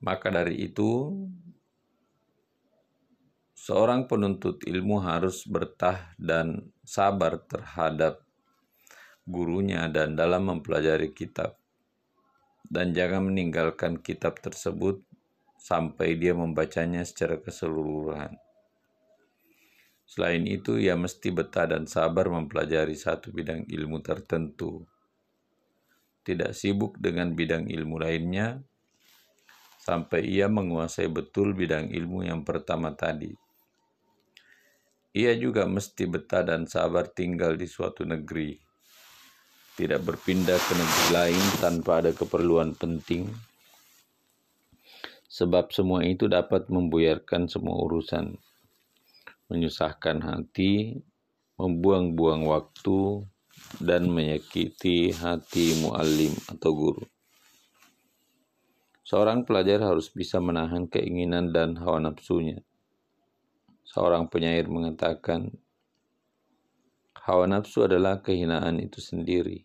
[0.03, 1.14] Maka dari itu,
[3.62, 8.18] seorang penuntut ilmu harus bertah dan sabar terhadap
[9.22, 11.55] gurunya dan dalam mempelajari kitab
[12.66, 14.98] dan jangan meninggalkan kitab tersebut
[15.62, 18.35] sampai dia membacanya secara keseluruhan.
[20.09, 24.83] Selain itu, ia mesti betah dan sabar mempelajari satu bidang ilmu tertentu.
[26.27, 28.59] Tidak sibuk dengan bidang ilmu lainnya,
[29.85, 33.41] sampai ia menguasai betul bidang ilmu yang pertama tadi.
[35.12, 38.72] Ia juga mesti betah dan sabar tinggal di suatu negeri
[39.72, 43.25] tidak berpindah ke negeri lain tanpa ada keperluan penting,
[45.33, 48.37] sebab semua itu dapat membuyarkan semua urusan,
[49.48, 51.01] menyusahkan hati,
[51.57, 53.25] membuang-buang waktu,
[53.81, 57.05] dan menyakiti hati muallim atau guru.
[59.09, 62.61] Seorang pelajar harus bisa menahan keinginan dan hawa nafsunya.
[63.87, 65.51] Seorang penyair mengatakan,
[67.23, 69.62] Hawa nafsu adalah kehinaan itu sendiri.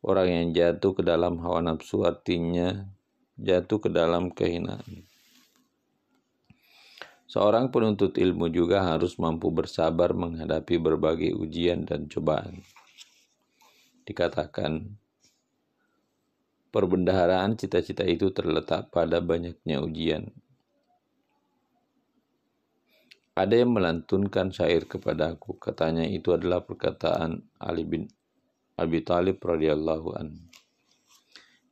[0.00, 2.88] Orang yang jatuh ke dalam hawa nafsu artinya
[3.36, 5.04] jatuh ke dalam kehinaan.
[7.28, 12.64] Seorang penuntut ilmu juga harus mampu bersabar menghadapi berbagai ujian dan cobaan.
[14.08, 14.96] Dikatakan,
[16.72, 20.32] perbendaharaan cita-cita itu terletak pada banyaknya ujian.
[23.38, 28.10] Ada yang melantunkan syair kepadaku, katanya itu adalah perkataan Ali bin
[28.74, 30.34] Abi Talib radhiyallahu an.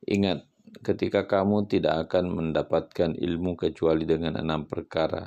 [0.06, 0.46] Ingat,
[0.86, 5.26] ketika kamu tidak akan mendapatkan ilmu kecuali dengan enam perkara,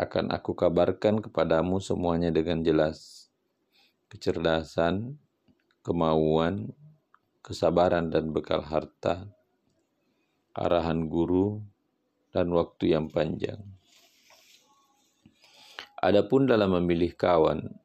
[0.00, 3.28] akan aku kabarkan kepadamu semuanya dengan jelas.
[4.10, 5.20] Kecerdasan,
[5.86, 6.72] kemauan,
[7.46, 9.28] kesabaran dan bekal harta,
[10.56, 11.62] arahan guru,
[12.34, 13.79] dan waktu yang panjang.
[16.00, 17.76] Adapun dalam memilih kawan,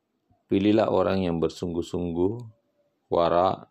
[0.47, 2.39] pilihlah orang yang bersungguh-sungguh,
[3.12, 3.67] wara,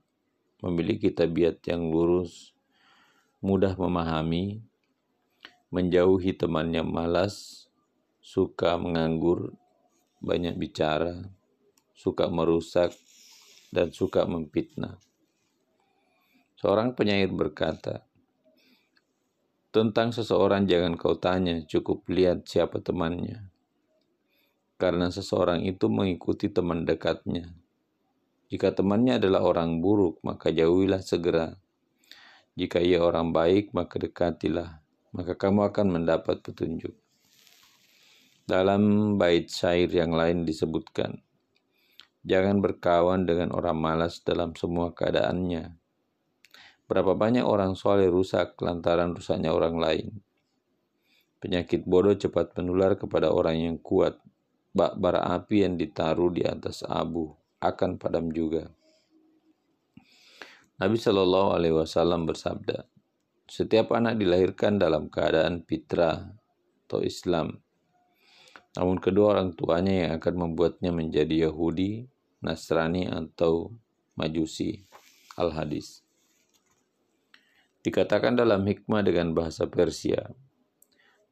[0.60, 2.52] memiliki tabiat yang lurus,
[3.40, 4.60] mudah memahami,
[5.72, 7.64] menjauhi teman yang malas,
[8.20, 9.56] suka menganggur,
[10.20, 11.24] banyak bicara,
[11.96, 12.92] suka merusak,
[13.72, 15.00] dan suka memfitnah.
[16.60, 18.04] Seorang penyair berkata,
[19.72, 23.53] tentang seseorang jangan kau tanya, cukup lihat siapa temannya
[24.74, 27.50] karena seseorang itu mengikuti teman dekatnya.
[28.50, 31.58] Jika temannya adalah orang buruk, maka jauhilah segera.
[32.54, 34.78] Jika ia orang baik, maka dekatilah,
[35.10, 36.94] maka kamu akan mendapat petunjuk.
[38.44, 41.18] Dalam bait syair yang lain disebutkan,
[42.22, 45.74] jangan berkawan dengan orang malas dalam semua keadaannya.
[46.84, 50.06] Berapa banyak orang soleh rusak lantaran rusaknya orang lain.
[51.40, 54.20] Penyakit bodoh cepat menular kepada orang yang kuat,
[54.74, 57.30] bak bara api yang ditaruh di atas abu
[57.62, 58.68] akan padam juga.
[60.82, 62.82] Nabi Shallallahu Alaihi Wasallam bersabda,
[63.46, 66.34] setiap anak dilahirkan dalam keadaan fitrah
[66.84, 67.62] atau Islam.
[68.74, 72.10] Namun kedua orang tuanya yang akan membuatnya menjadi Yahudi,
[72.42, 73.70] Nasrani atau
[74.18, 74.82] Majusi.
[75.34, 76.06] Al-Hadis.
[77.82, 80.30] Dikatakan dalam hikmah dengan bahasa Persia,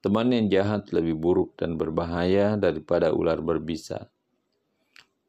[0.02, 4.10] Teman yang jahat lebih buruk dan berbahaya daripada ular berbisa.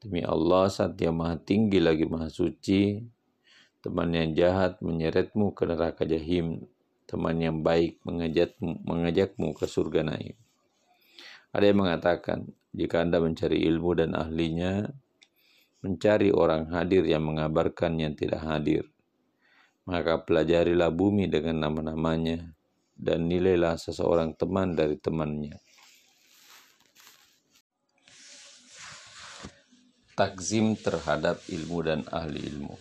[0.02, 2.98] Demi Allah, saat dia maha tinggi lagi maha suci,
[3.86, 6.66] teman yang jahat menyeretmu ke neraka jahim,
[7.06, 10.34] teman yang baik mengajakmu, mengajakmu ke surga naim.
[11.54, 14.90] Ada yang mengatakan, jika Anda mencari ilmu dan ahlinya,
[15.86, 18.90] mencari orang hadir yang mengabarkan yang tidak hadir,
[19.86, 22.58] maka pelajarilah bumi dengan nama-namanya,
[22.94, 25.58] dan nilailah seseorang teman dari temannya.
[30.14, 32.78] takzim terhadap ilmu dan ahli ilmu.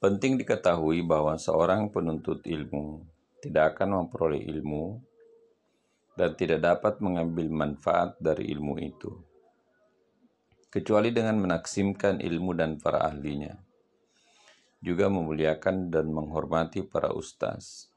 [0.00, 3.04] Penting diketahui bahwa seorang penuntut ilmu
[3.44, 5.04] tidak akan memperoleh ilmu
[6.16, 9.12] dan tidak dapat mengambil manfaat dari ilmu itu,
[10.72, 13.52] kecuali dengan menaksimkan ilmu dan para ahlinya,
[14.80, 17.92] juga memuliakan dan menghormati para ustaz.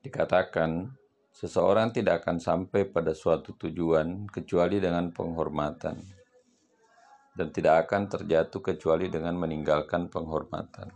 [0.00, 5.96] Dikatakan, Seseorang tidak akan sampai pada suatu tujuan kecuali dengan penghormatan,
[7.32, 10.90] dan tidak akan terjatuh kecuali dengan meninggalkan penghormatan.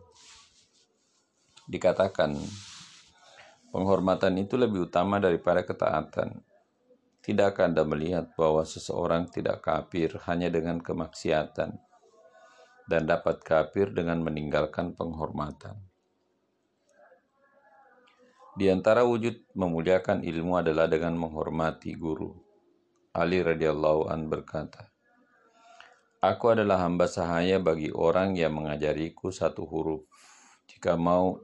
[1.64, 2.36] Dikatakan,
[3.72, 6.44] penghormatan itu lebih utama daripada ketaatan.
[7.24, 11.72] Tidakkah Anda melihat bahwa seseorang tidak kafir hanya dengan kemaksiatan,
[12.84, 15.93] dan dapat kafir dengan meninggalkan penghormatan?
[18.54, 22.30] Di antara wujud memuliakan ilmu adalah dengan menghormati guru.
[23.10, 24.94] Ali radhiyallahu an berkata,
[26.22, 30.06] Aku adalah hamba sahaya bagi orang yang mengajariku satu huruf.
[30.70, 31.42] Jika mau,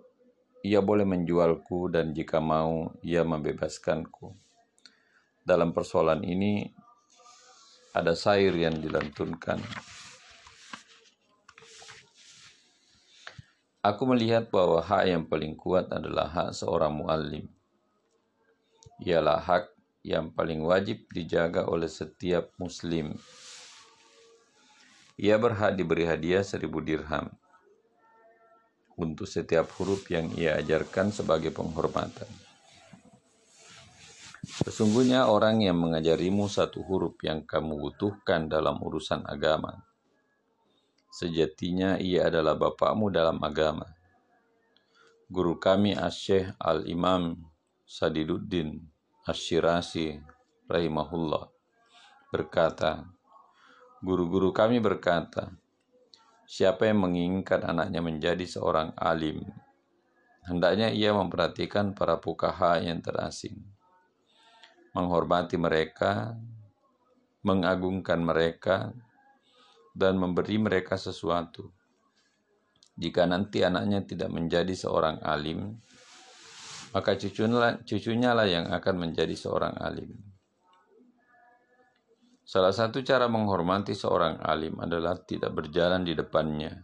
[0.62, 4.30] ia boleh menjualku dan jika mau, ia membebaskanku.
[5.42, 6.62] Dalam persoalan ini,
[7.90, 9.58] ada sair yang dilantunkan.
[13.80, 17.48] Aku melihat bahwa hak yang paling kuat adalah hak seorang muallim.
[19.00, 19.72] Ialah hak
[20.04, 23.16] yang paling wajib dijaga oleh setiap muslim.
[25.16, 27.32] Ia berhak diberi hadiah seribu dirham
[29.00, 32.28] untuk setiap huruf yang ia ajarkan sebagai penghormatan.
[34.44, 39.88] Sesungguhnya orang yang mengajarimu satu huruf yang kamu butuhkan dalam urusan agama,
[41.10, 43.86] Sejatinya ia adalah bapakmu dalam agama.
[45.26, 47.38] Guru kami Asyikh Al-Imam
[47.82, 48.78] Sadiduddin
[49.26, 50.22] Asyirasi
[50.70, 51.50] rahimahullah
[52.30, 53.04] berkata,
[54.00, 55.52] Guru-guru kami berkata,
[56.48, 59.44] siapa yang menginginkan anaknya menjadi seorang alim,
[60.48, 63.60] hendaknya ia memperhatikan para pukaha yang terasing,
[64.96, 66.32] menghormati mereka,
[67.44, 68.96] mengagungkan mereka,
[69.94, 71.70] dan memberi mereka sesuatu.
[73.00, 75.80] Jika nanti anaknya tidak menjadi seorang alim,
[76.90, 80.10] maka cucunya, lah yang akan menjadi seorang alim.
[82.42, 86.82] Salah satu cara menghormati seorang alim adalah tidak berjalan di depannya,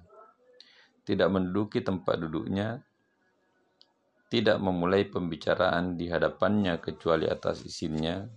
[1.02, 2.86] tidak menduduki tempat duduknya,
[4.30, 8.30] tidak memulai pembicaraan di hadapannya kecuali atas izinnya,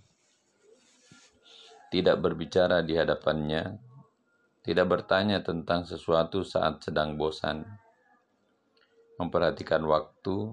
[1.94, 3.89] tidak berbicara di hadapannya,
[4.60, 7.64] tidak bertanya tentang sesuatu saat sedang bosan,
[9.16, 10.52] memperhatikan waktu,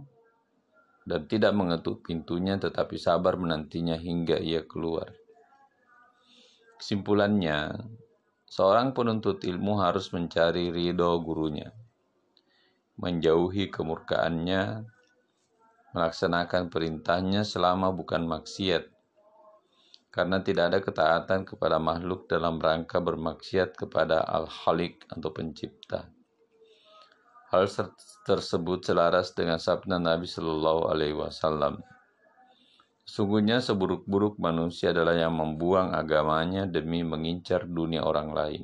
[1.08, 5.12] dan tidak mengetuk pintunya tetapi sabar menantinya hingga ia keluar.
[6.78, 7.84] Kesimpulannya,
[8.48, 11.72] seorang penuntut ilmu harus mencari ridho gurunya,
[13.00, 14.84] menjauhi kemurkaannya,
[15.96, 18.97] melaksanakan perintahnya selama bukan maksiat,
[20.08, 26.08] karena tidak ada ketaatan kepada makhluk dalam rangka bermaksiat kepada Al-Khaliq atau pencipta.
[27.48, 27.67] Hal
[28.28, 31.80] tersebut selaras dengan sabda Nabi Shallallahu Alaihi Wasallam.
[33.08, 38.63] Sungguhnya seburuk-buruk manusia adalah yang membuang agamanya demi mengincar dunia orang lain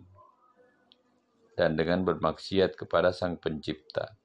[1.56, 4.19] dan dengan bermaksiat kepada Sang Pencipta.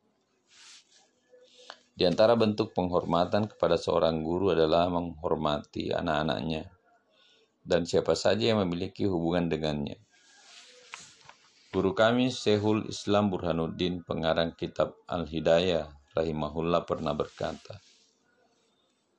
[1.95, 6.78] Di antara bentuk penghormatan kepada seorang guru adalah menghormati anak-anaknya
[7.69, 10.01] dan siapa saja yang memiliki hubungan dengannya.
[11.69, 15.85] Guru kami Sehul Islam Burhanuddin pengarang kitab Al-Hidayah
[16.17, 17.77] rahimahullah pernah berkata,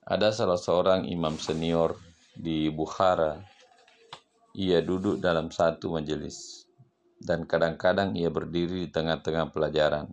[0.01, 1.93] ada salah seorang imam senior
[2.33, 3.37] di Bukhara,
[4.57, 6.65] ia duduk dalam satu majelis
[7.21, 10.09] dan kadang-kadang ia berdiri di tengah-tengah pelajaran.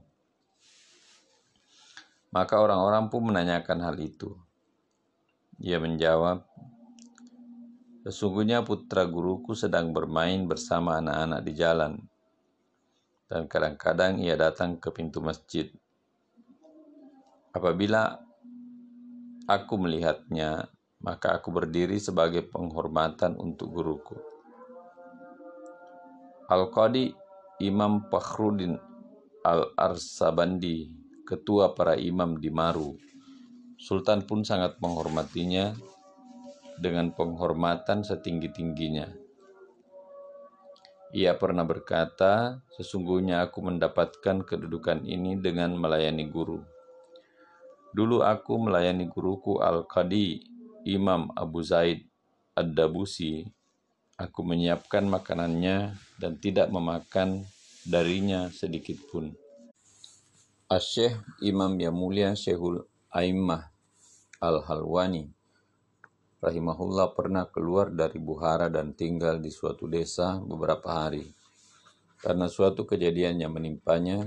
[2.37, 4.37] Maka orang-orang pun menanyakan hal itu.
[5.56, 6.44] Ia menjawab,
[8.07, 11.98] Sesungguhnya putra guruku sedang bermain bersama anak-anak di jalan,
[13.27, 15.67] dan kadang-kadang ia datang ke pintu masjid.
[17.50, 18.23] Apabila
[19.50, 20.71] aku melihatnya,
[21.02, 24.15] maka aku berdiri sebagai penghormatan untuk guruku.
[26.46, 27.11] Al-Qadi
[27.59, 28.79] Imam Fakhruddin
[29.42, 30.94] Al-Arsabandi,
[31.27, 32.94] ketua para imam di Maru,
[33.83, 35.75] Sultan pun sangat menghormatinya
[36.81, 39.08] dengan penghormatan setinggi-tingginya.
[41.16, 46.60] Ia pernah berkata, "Sesungguhnya aku mendapatkan kedudukan ini dengan melayani guru.
[47.96, 50.44] Dulu aku melayani guruku Al-Qadi
[50.85, 52.04] Imam Abu Zaid
[52.52, 53.56] Ad-Dabusi
[54.16, 57.44] Aku menyiapkan makanannya dan tidak memakan
[57.85, 59.37] darinya sedikit pun.
[60.72, 63.68] Asyikh Imam yang mulia Syekhul Aimmah
[64.40, 65.36] Al-Halwani
[66.41, 71.25] rahimahullah pernah keluar dari Buhara dan tinggal di suatu desa beberapa hari.
[72.21, 74.25] Karena suatu kejadian yang menimpanya,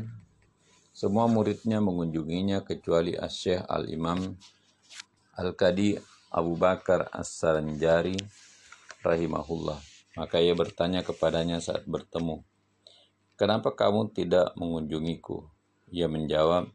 [0.94, 4.36] semua muridnya mengunjunginya kecuali Asyikh Al-Imam
[5.40, 5.96] Al-Qadi
[6.36, 8.20] Abu Bakar As-Saranjari
[9.02, 9.80] rahimahullah.
[10.20, 12.44] Maka ia bertanya kepadanya saat bertemu,
[13.40, 15.48] Kenapa kamu tidak mengunjungiku?
[15.96, 16.68] Ia menjawab,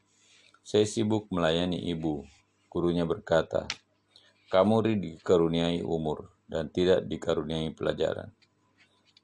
[0.65, 2.25] saya sibuk melayani ibu.
[2.73, 3.69] Gurunya berkata,
[4.55, 8.31] kamu dikaruniai umur dan tidak dikaruniai pelajaran.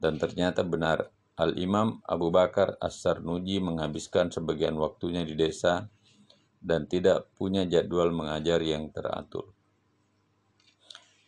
[0.03, 1.07] Dan ternyata benar,
[1.39, 5.87] Al-Imam Abu Bakar As-Sarnuji menghabiskan sebagian waktunya di desa
[6.59, 9.55] dan tidak punya jadwal mengajar yang teratur.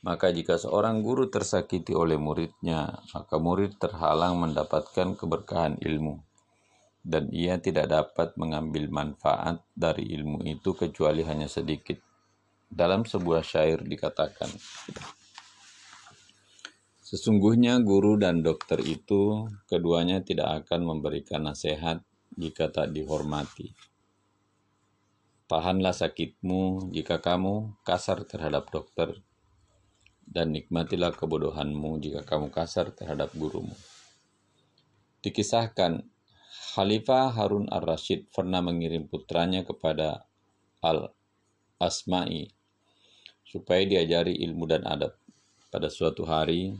[0.03, 6.19] Maka jika seorang guru tersakiti oleh muridnya, maka murid terhalang mendapatkan keberkahan ilmu
[7.03, 11.99] dan ia tidak dapat mengambil manfaat dari ilmu itu kecuali hanya sedikit.
[12.73, 14.49] Dalam sebuah syair dikatakan,
[17.13, 22.01] Sesungguhnya guru dan dokter itu keduanya tidak akan memberikan nasihat
[22.33, 23.77] jika tak dihormati.
[25.45, 29.21] Tahanlah sakitmu jika kamu kasar terhadap dokter,
[30.25, 33.77] dan nikmatilah kebodohanmu jika kamu kasar terhadap gurumu.
[35.21, 36.09] Dikisahkan
[36.73, 40.25] Khalifah Harun ar-Rashid pernah mengirim putranya kepada
[40.81, 42.62] Al-Asma'i
[43.53, 45.13] supaya diajari ilmu dan adab.
[45.69, 46.73] Pada suatu hari,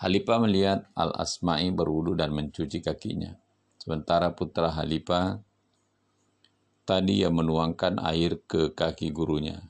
[0.00, 3.36] Khalifah melihat Al-Asma'i berwudu dan mencuci kakinya.
[3.76, 5.44] Sementara putra Khalifah
[6.88, 9.60] tadi ia menuangkan air ke kaki gurunya.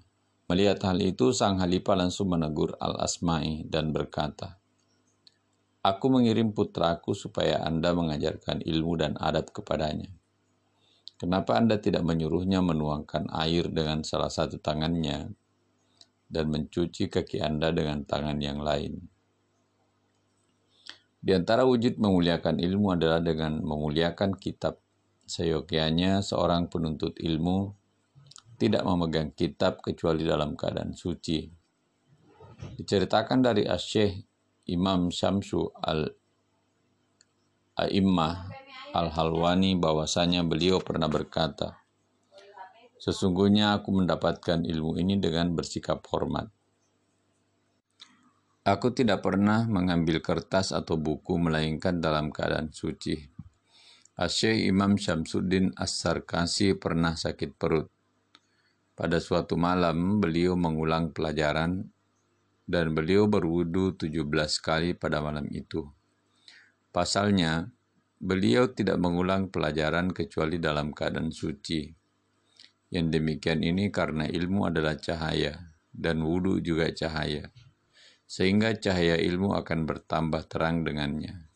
[0.46, 4.62] Melihat hal itu, sang Khalifah langsung menegur Al-Asma'i dan berkata,
[5.82, 10.21] Aku mengirim putraku supaya Anda mengajarkan ilmu dan adab kepadanya.
[11.22, 15.30] Kenapa Anda tidak menyuruhnya menuangkan air dengan salah satu tangannya
[16.26, 18.98] dan mencuci kaki Anda dengan tangan yang lain?
[21.22, 24.82] Di antara wujud memuliakan ilmu adalah dengan memuliakan kitab.
[25.22, 27.70] Seyogianya seorang penuntut ilmu
[28.58, 31.46] tidak memegang kitab kecuali dalam keadaan suci.
[32.82, 34.18] Diceritakan dari Asyih
[34.74, 36.10] Imam Syamsu al
[37.78, 38.61] A'immah
[38.92, 41.82] al-Halwani bahwasanya beliau pernah berkata,
[43.02, 46.46] Sesungguhnya aku mendapatkan ilmu ini dengan bersikap hormat.
[48.62, 53.18] Aku tidak pernah mengambil kertas atau buku melainkan dalam keadaan suci.
[54.14, 57.90] Asyik Imam Syamsuddin As-Sarkasi pernah sakit perut.
[58.94, 61.82] Pada suatu malam, beliau mengulang pelajaran
[62.70, 64.22] dan beliau berwudu 17
[64.62, 65.90] kali pada malam itu.
[66.94, 67.66] Pasalnya,
[68.22, 71.90] beliau tidak mengulang pelajaran kecuali dalam keadaan suci.
[72.94, 75.58] Yang demikian ini karena ilmu adalah cahaya,
[75.90, 77.50] dan wudhu juga cahaya,
[78.30, 81.50] sehingga cahaya ilmu akan bertambah terang dengannya.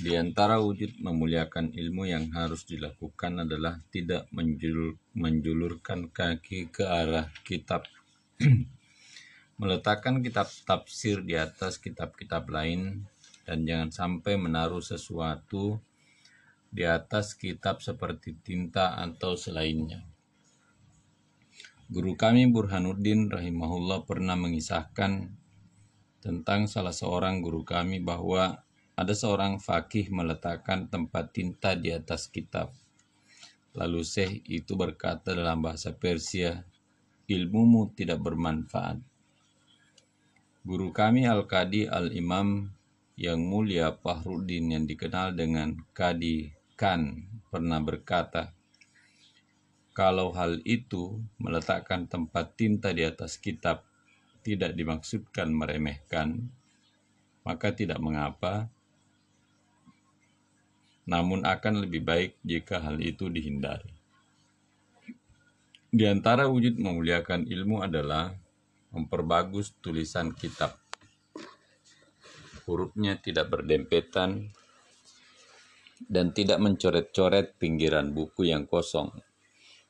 [0.00, 7.28] Di antara wujud memuliakan ilmu yang harus dilakukan adalah tidak menjul menjulurkan kaki ke arah
[7.44, 7.84] kitab
[9.60, 13.04] meletakkan kitab tafsir di atas kitab-kitab lain
[13.50, 15.82] dan jangan sampai menaruh sesuatu
[16.70, 20.06] di atas kitab seperti tinta atau selainnya.
[21.90, 25.34] Guru kami Burhanuddin rahimahullah pernah mengisahkan
[26.22, 28.62] tentang salah seorang guru kami bahwa
[28.94, 32.70] ada seorang fakih meletakkan tempat tinta di atas kitab.
[33.74, 36.62] Lalu Syekh itu berkata dalam bahasa Persia,
[37.26, 39.02] ilmumu tidak bermanfaat.
[40.62, 42.70] Guru kami Al-Qadi Al-Imam
[43.20, 48.56] yang mulia Fahruddin yang dikenal dengan Kadi Khan pernah berkata,
[49.92, 53.84] kalau hal itu meletakkan tempat tinta di atas kitab
[54.40, 56.48] tidak dimaksudkan meremehkan,
[57.44, 58.72] maka tidak mengapa,
[61.04, 63.92] namun akan lebih baik jika hal itu dihindari.
[65.92, 68.32] Di antara wujud memuliakan ilmu adalah
[68.96, 70.79] memperbagus tulisan kitab.
[72.70, 74.54] Hurufnya tidak berdempetan
[76.06, 79.10] dan tidak mencoret-coret pinggiran buku yang kosong.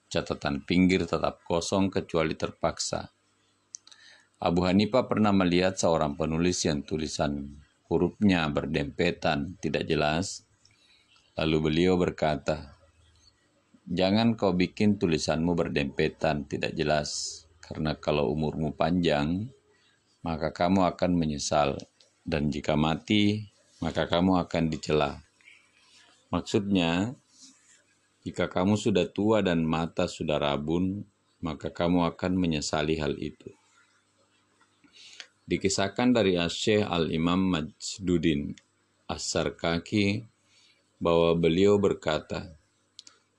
[0.09, 3.12] Catatan pinggir tetap kosong kecuali terpaksa.
[4.41, 7.61] Abu Hanifah pernah melihat seorang penulis yang tulisan
[7.93, 10.49] hurufnya berdempetan, tidak jelas.
[11.37, 12.81] Lalu beliau berkata,
[13.85, 19.47] Jangan kau bikin tulisanmu berdempetan, tidak jelas karena kalau umurmu panjang,
[20.26, 21.78] maka kamu akan menyesal,
[22.31, 23.51] dan jika mati,
[23.83, 25.18] maka kamu akan dicela.
[26.31, 27.18] Maksudnya,
[28.22, 31.03] jika kamu sudah tua dan mata sudah rabun,
[31.43, 33.51] maka kamu akan menyesali hal itu.
[35.51, 38.55] Dikisahkan dari Asyih Al-Imam Majduddin
[39.11, 40.22] As-Sarkaki
[41.03, 42.55] bahwa beliau berkata,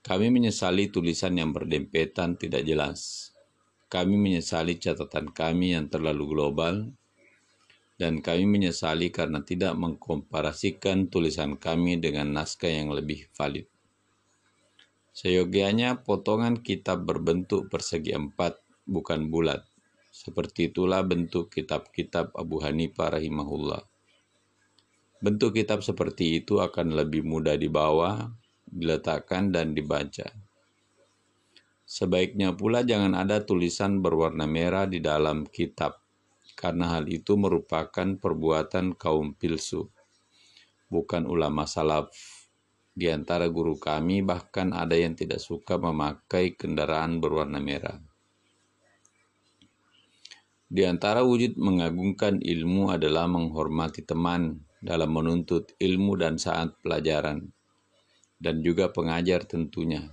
[0.04, 3.30] kami menyesali tulisan yang berdempetan tidak jelas.
[3.88, 6.90] Kami menyesali catatan kami yang terlalu global,
[8.02, 13.70] dan kami menyesali karena tidak mengkomparasikan tulisan kami dengan naskah yang lebih valid.
[15.14, 18.58] Seyogianya potongan kitab berbentuk persegi empat,
[18.90, 19.62] bukan bulat.
[20.10, 23.86] Seperti itulah bentuk kitab-kitab Abu Hanifah rahimahullah.
[25.22, 28.34] Bentuk kitab seperti itu akan lebih mudah dibawa
[28.66, 30.26] diletakkan dan dibaca.
[31.86, 36.01] Sebaiknya pula jangan ada tulisan berwarna merah di dalam kitab,
[36.54, 39.88] karena hal itu merupakan perbuatan kaum pilsu,
[40.88, 42.12] bukan ulama salaf.
[42.92, 47.96] Di antara guru kami bahkan ada yang tidak suka memakai kendaraan berwarna merah.
[50.72, 57.52] Di antara wujud mengagungkan ilmu adalah menghormati teman dalam menuntut ilmu dan saat pelajaran
[58.42, 60.10] dan juga pengajar tentunya.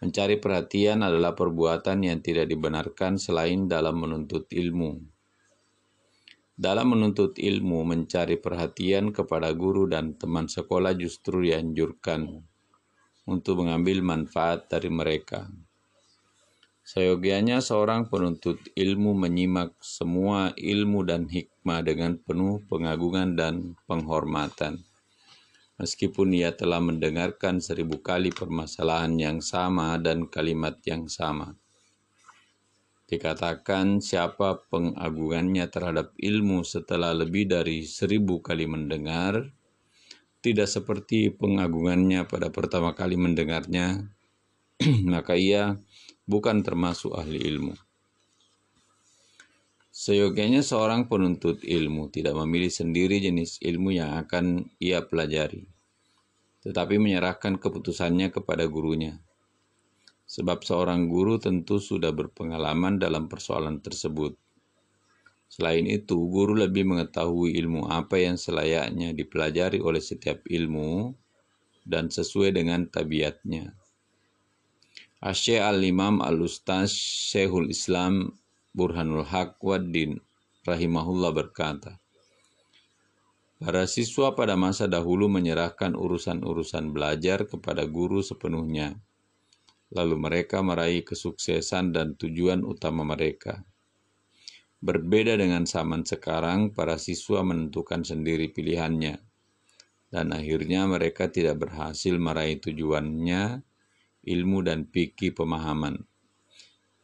[0.00, 5.17] Mencari perhatian adalah perbuatan yang tidak dibenarkan selain dalam menuntut ilmu.
[6.58, 12.42] Dalam menuntut ilmu, mencari perhatian kepada guru dan teman sekolah justru dianjurkan
[13.30, 15.46] untuk mengambil manfaat dari mereka.
[16.82, 24.82] Seyogianya seorang penuntut ilmu menyimak semua ilmu dan hikmah dengan penuh pengagungan dan penghormatan
[25.78, 31.54] meskipun ia telah mendengarkan seribu kali permasalahan yang sama dan kalimat yang sama.
[33.08, 39.48] Dikatakan siapa pengagungannya terhadap ilmu setelah lebih dari seribu kali mendengar,
[40.44, 44.12] tidak seperti pengagungannya pada pertama kali mendengarnya,
[45.08, 45.80] maka ia
[46.28, 47.72] bukan termasuk ahli ilmu.
[49.88, 55.64] Seyogianya seorang penuntut ilmu tidak memilih sendiri jenis ilmu yang akan ia pelajari,
[56.60, 59.18] tetapi menyerahkan keputusannya kepada gurunya.
[60.28, 64.36] Sebab seorang guru tentu sudah berpengalaman dalam persoalan tersebut.
[65.48, 71.16] Selain itu, guru lebih mengetahui ilmu apa yang selayaknya dipelajari oleh setiap ilmu
[71.88, 73.72] dan sesuai dengan tabiatnya.
[75.24, 76.92] Asyik al-Imam al-Ustaz
[77.32, 78.36] Syekhul Islam
[78.76, 80.20] Burhanul Haq Waddin
[80.68, 81.96] rahimahullah berkata,
[83.58, 89.02] Para siswa pada masa dahulu menyerahkan urusan-urusan belajar kepada guru sepenuhnya.
[89.88, 93.64] Lalu mereka meraih kesuksesan dan tujuan utama mereka.
[94.78, 99.18] Berbeda dengan zaman sekarang, para siswa menentukan sendiri pilihannya,
[100.12, 103.64] dan akhirnya mereka tidak berhasil meraih tujuannya,
[104.28, 106.04] ilmu dan pikir pemahaman.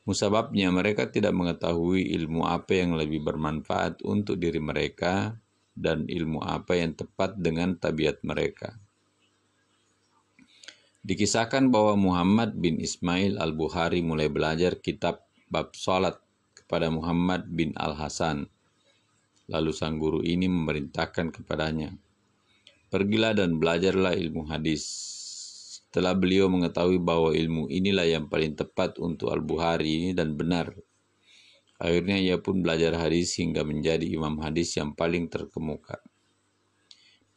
[0.04, 5.40] Musababnya mereka tidak mengetahui ilmu apa yang lebih bermanfaat untuk diri mereka
[5.72, 8.83] dan ilmu apa yang tepat dengan tabiat mereka.
[11.04, 15.20] Dikisahkan bahwa Muhammad bin Ismail al-Bukhari mulai belajar kitab
[15.52, 16.16] bab salat
[16.56, 18.48] kepada Muhammad bin al-Hasan.
[19.52, 21.92] Lalu sang guru ini memerintahkan kepadanya,
[22.88, 24.86] Pergilah dan belajarlah ilmu hadis
[25.94, 30.72] setelah beliau mengetahui bahwa ilmu inilah yang paling tepat untuk Al-Bukhari dan benar,
[31.76, 36.00] akhirnya ia pun belajar hadis hingga menjadi imam hadis yang paling terkemuka.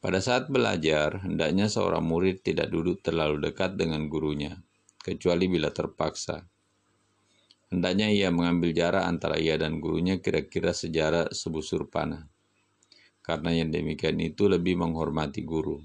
[0.07, 4.55] Pada saat belajar, hendaknya seorang murid tidak duduk terlalu dekat dengan gurunya,
[5.03, 6.47] kecuali bila terpaksa.
[7.67, 12.23] Hendaknya ia mengambil jarak antara ia dan gurunya kira-kira sejarak sebusur panah.
[13.19, 15.83] Karena yang demikian itu lebih menghormati guru.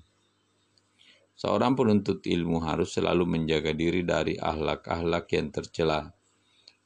[1.34, 6.14] Seorang penuntut ilmu harus selalu menjaga diri dari ahlak-ahlak yang tercela,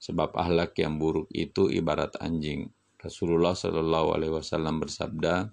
[0.01, 2.73] sebab ahlak yang buruk itu ibarat anjing.
[2.97, 5.53] Rasulullah Shallallahu Alaihi Wasallam bersabda,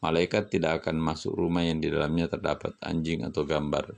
[0.00, 3.96] malaikat tidak akan masuk rumah yang di dalamnya terdapat anjing atau gambar.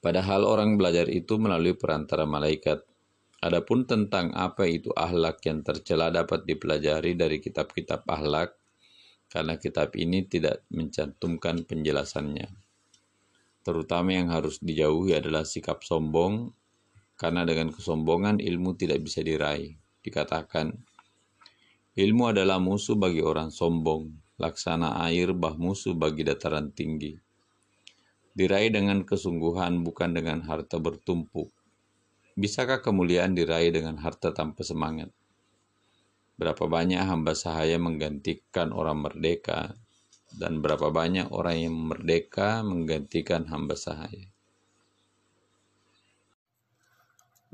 [0.00, 2.80] Padahal orang belajar itu melalui perantara malaikat.
[3.40, 8.56] Adapun tentang apa itu ahlak yang tercela dapat dipelajari dari kitab-kitab ahlak
[9.30, 12.50] karena kitab ini tidak mencantumkan penjelasannya.
[13.62, 16.50] Terutama yang harus dijauhi adalah sikap sombong,
[17.14, 19.76] karena dengan kesombongan ilmu tidak bisa diraih.
[20.00, 20.74] Dikatakan,
[22.00, 24.08] ilmu adalah musuh bagi orang sombong,
[24.40, 27.12] laksana air bah musuh bagi dataran tinggi.
[28.32, 31.52] Diraih dengan kesungguhan bukan dengan harta bertumpuk.
[32.40, 35.12] Bisakah kemuliaan diraih dengan harta tanpa semangat?
[36.40, 39.76] Berapa banyak hamba sahaya menggantikan orang merdeka
[40.32, 44.30] dan berapa banyak orang yang merdeka menggantikan hamba sahaya.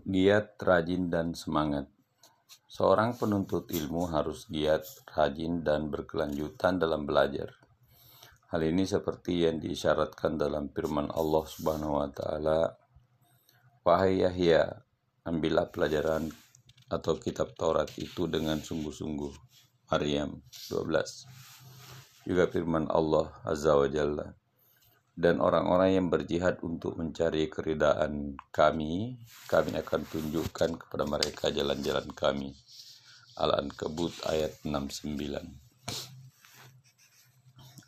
[0.07, 1.91] Giat, rajin, dan semangat.
[2.67, 4.85] Seorang penuntut ilmu harus giat,
[5.17, 7.57] rajin, dan berkelanjutan dalam belajar.
[8.53, 12.77] Hal ini seperti yang diisyaratkan dalam firman Allah Subhanahu wa taala,
[13.83, 14.71] "Wahai Yahya,
[15.27, 16.31] ambillah pelajaran
[16.87, 19.35] atau kitab Taurat itu dengan sungguh-sungguh.
[19.91, 21.27] Maryam 12.
[22.27, 24.35] Juga firman Allah Azza wa Jalla.
[25.17, 29.17] Dan orang-orang yang berjihad untuk mencari keridaan kami,
[29.49, 32.53] kami akan tunjukkan kepada mereka jalan-jalan kami.
[33.41, 35.17] Al-Ankabut ayat 69.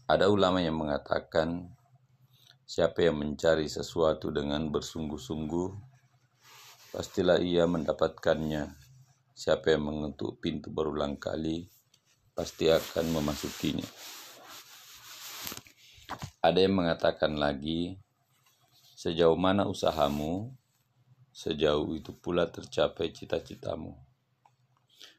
[0.08, 1.68] Ada ulama yang mengatakan,
[2.64, 5.68] siapa yang mencari sesuatu dengan bersungguh-sungguh,
[6.96, 8.88] pastilah ia mendapatkannya
[9.38, 11.62] Siapa yang mengetuk pintu berulang kali,
[12.34, 13.86] pasti akan memasukinya.
[16.40, 18.00] Ada yang mengatakan lagi,
[18.96, 20.54] sejauh mana usahamu,
[21.34, 23.92] sejauh itu pula tercapai cita-citamu.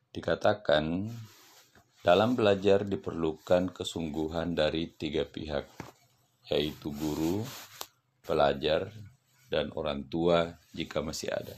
[0.09, 1.05] Dikatakan,
[1.99, 5.67] dalam belajar diperlukan kesungguhan dari tiga pihak,
[6.49, 7.45] yaitu guru,
[8.25, 8.89] pelajar,
[9.51, 11.53] dan orang tua jika masih ada.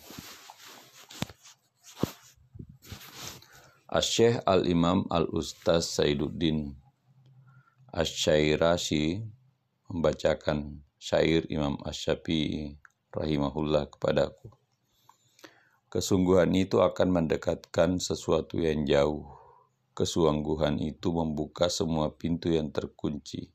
[3.91, 6.80] Asyikh Al-Imam Al-Ustaz Saiduddin
[7.91, 9.19] Asyairasi
[9.91, 12.79] membacakan syair Imam Asyafi'i
[13.11, 14.47] rahimahullah kepadaku.
[15.91, 19.27] Kesungguhan itu akan mendekatkan sesuatu yang jauh.
[19.91, 23.51] Kesungguhan itu membuka semua pintu yang terkunci.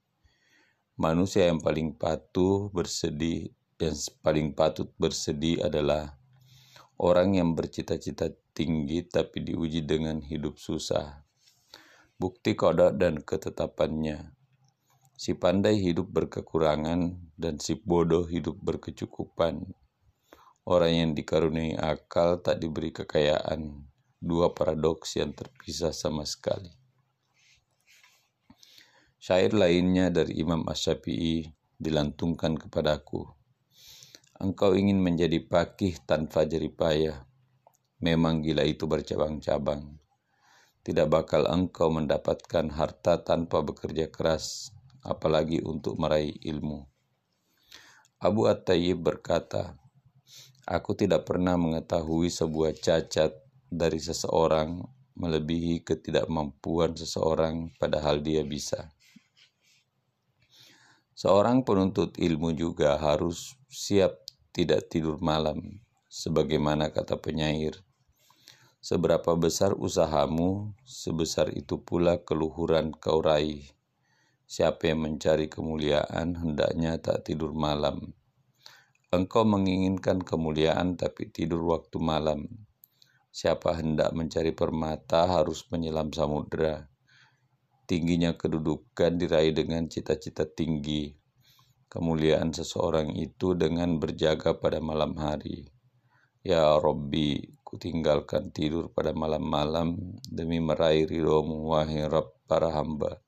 [1.01, 6.17] Manusia yang paling patuh bersedih yang paling patut bersedih adalah
[6.97, 11.26] orang yang bercita-cita tinggi tapi diuji dengan hidup susah.
[12.17, 14.33] Bukti kodok dan ketetapannya.
[15.17, 19.69] Si pandai hidup berkekurangan dan si bodoh hidup berkecukupan.
[20.65, 23.85] Orang yang dikaruniai akal tak diberi kekayaan.
[24.17, 26.73] Dua paradoks yang terpisah sama sekali.
[29.21, 31.47] Syair lainnya dari Imam Ash-Syafi'i
[31.77, 33.29] dilantungkan kepadaku.
[34.41, 37.27] Engkau ingin menjadi pakih tanpa jeripayah
[37.97, 39.97] Memang gila itu bercabang-cabang.
[40.87, 44.71] Tidak bakal engkau mendapatkan harta tanpa bekerja keras,
[45.03, 46.87] apalagi untuk meraih ilmu.
[48.23, 49.75] Abu At-Tayyib berkata,
[50.63, 53.35] Aku tidak pernah mengetahui sebuah cacat
[53.67, 54.83] dari seseorang
[55.15, 58.91] melebihi ketidakmampuan seseorang padahal dia bisa.
[61.17, 65.81] Seorang penuntut ilmu juga harus siap tidak tidur malam,
[66.11, 67.86] sebagaimana kata penyair.
[68.87, 73.67] Seberapa besar usahamu, sebesar itu pula keluhuran kau raih.
[74.47, 78.15] Siapa yang mencari kemuliaan, hendaknya tak tidur malam.
[79.11, 82.47] Engkau menginginkan kemuliaan, tapi tidur waktu malam.
[83.35, 86.87] Siapa hendak mencari permata, harus menyelam samudera.
[87.91, 91.11] Tingginya kedudukan diraih dengan cita-cita tinggi.
[91.91, 95.75] Kemuliaan seseorang itu dengan berjaga pada malam hari.
[96.47, 103.21] Ya Robbi, Kutinggalkan tidur pada malam-malam demi meraih ridhomu, wahai Rabb para hamba.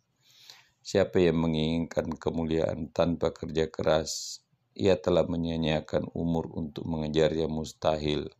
[0.81, 4.41] Siapa yang menginginkan kemuliaan tanpa kerja keras,
[4.73, 8.33] ia telah menyanyiakan umur untuk mengejar yang mustahil.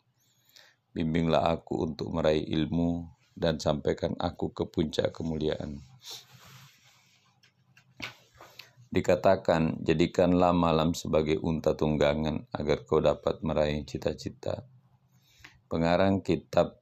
[0.97, 3.05] Bimbinglah aku untuk meraih ilmu
[3.37, 5.77] dan sampaikan aku ke puncak kemuliaan.
[8.89, 14.78] Dikatakan, jadikanlah malam sebagai unta tunggangan agar kau dapat meraih cita-cita.
[15.69, 16.81] Pengarang kitab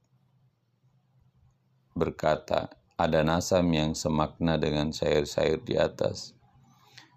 [1.91, 6.31] berkata, ada nasam yang semakna dengan syair-syair di atas.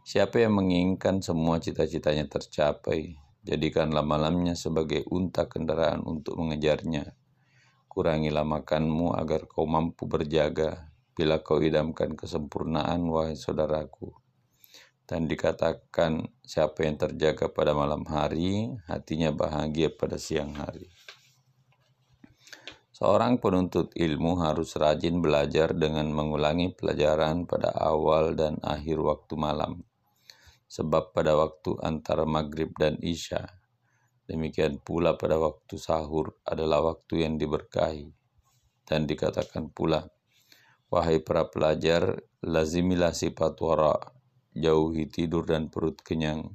[0.02, 3.14] Siapa yang menginginkan semua cita-citanya tercapai,
[3.46, 7.14] jadikanlah malamnya sebagai unta kendaraan untuk mengejarnya.
[7.86, 14.10] Kurangilah makanmu agar kau mampu berjaga, bila kau idamkan kesempurnaan, wahai saudaraku.
[15.06, 20.90] Dan dikatakan, siapa yang terjaga pada malam hari, hatinya bahagia pada siang hari.
[23.00, 29.80] Seorang penuntut ilmu harus rajin belajar dengan mengulangi pelajaran pada awal dan akhir waktu malam,
[30.68, 33.56] sebab pada waktu antara maghrib dan isya,
[34.28, 38.12] demikian pula pada waktu sahur adalah waktu yang diberkahi.
[38.84, 40.04] Dan dikatakan pula,
[40.92, 43.96] Wahai para pelajar, lazimilah sifat wara,
[44.52, 46.52] jauhi tidur dan perut kenyang,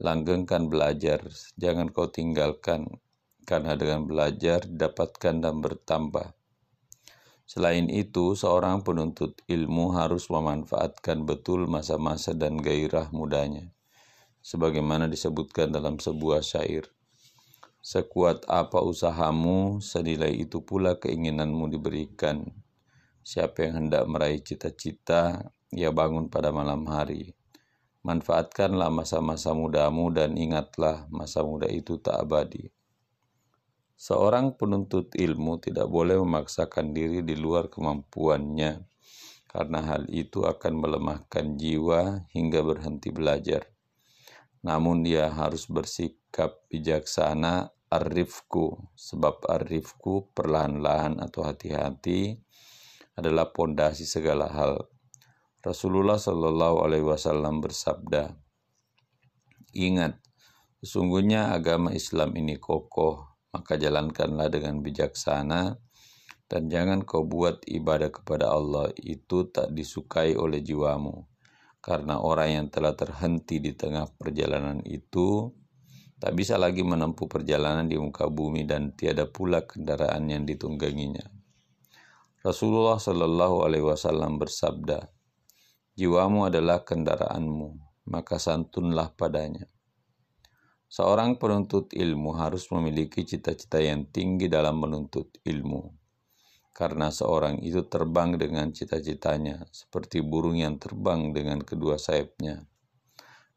[0.00, 1.20] langgengkan belajar,
[1.60, 2.96] jangan kau tinggalkan
[3.46, 6.34] karena dengan belajar didapatkan dan bertambah.
[7.46, 13.70] Selain itu, seorang penuntut ilmu harus memanfaatkan betul masa-masa dan gairah mudanya.
[14.42, 16.90] Sebagaimana disebutkan dalam sebuah syair.
[17.86, 22.42] Sekuat apa usahamu, senilai itu pula keinginanmu diberikan.
[23.22, 27.38] Siapa yang hendak meraih cita-cita, ia bangun pada malam hari.
[28.02, 32.74] Manfaatkanlah masa-masa mudamu dan ingatlah masa muda itu tak abadi.
[33.96, 38.84] Seorang penuntut ilmu tidak boleh memaksakan diri di luar kemampuannya,
[39.48, 43.72] karena hal itu akan melemahkan jiwa hingga berhenti belajar.
[44.60, 52.36] Namun dia harus bersikap bijaksana arifku, sebab arifku perlahan-lahan atau hati-hati
[53.16, 54.92] adalah pondasi segala hal.
[55.64, 58.36] Rasulullah Shallallahu Alaihi Wasallam bersabda,
[59.72, 60.20] Ingat,
[60.84, 65.80] sesungguhnya agama Islam ini kokoh, maka jalankanlah dengan bijaksana
[66.44, 71.24] dan jangan kau buat ibadah kepada Allah itu tak disukai oleh jiwamu
[71.80, 75.48] karena orang yang telah terhenti di tengah perjalanan itu
[76.20, 81.24] tak bisa lagi menempuh perjalanan di muka bumi dan tiada pula kendaraan yang ditungganginya.
[82.40, 85.12] Rasulullah Shallallahu Alaihi Wasallam bersabda,
[85.98, 87.78] jiwamu adalah kendaraanmu,
[88.08, 89.68] maka santunlah padanya.
[90.96, 95.92] Seorang penuntut ilmu harus memiliki cita-cita yang tinggi dalam menuntut ilmu,
[96.72, 102.64] karena seorang itu terbang dengan cita-citanya, seperti burung yang terbang dengan kedua sayapnya.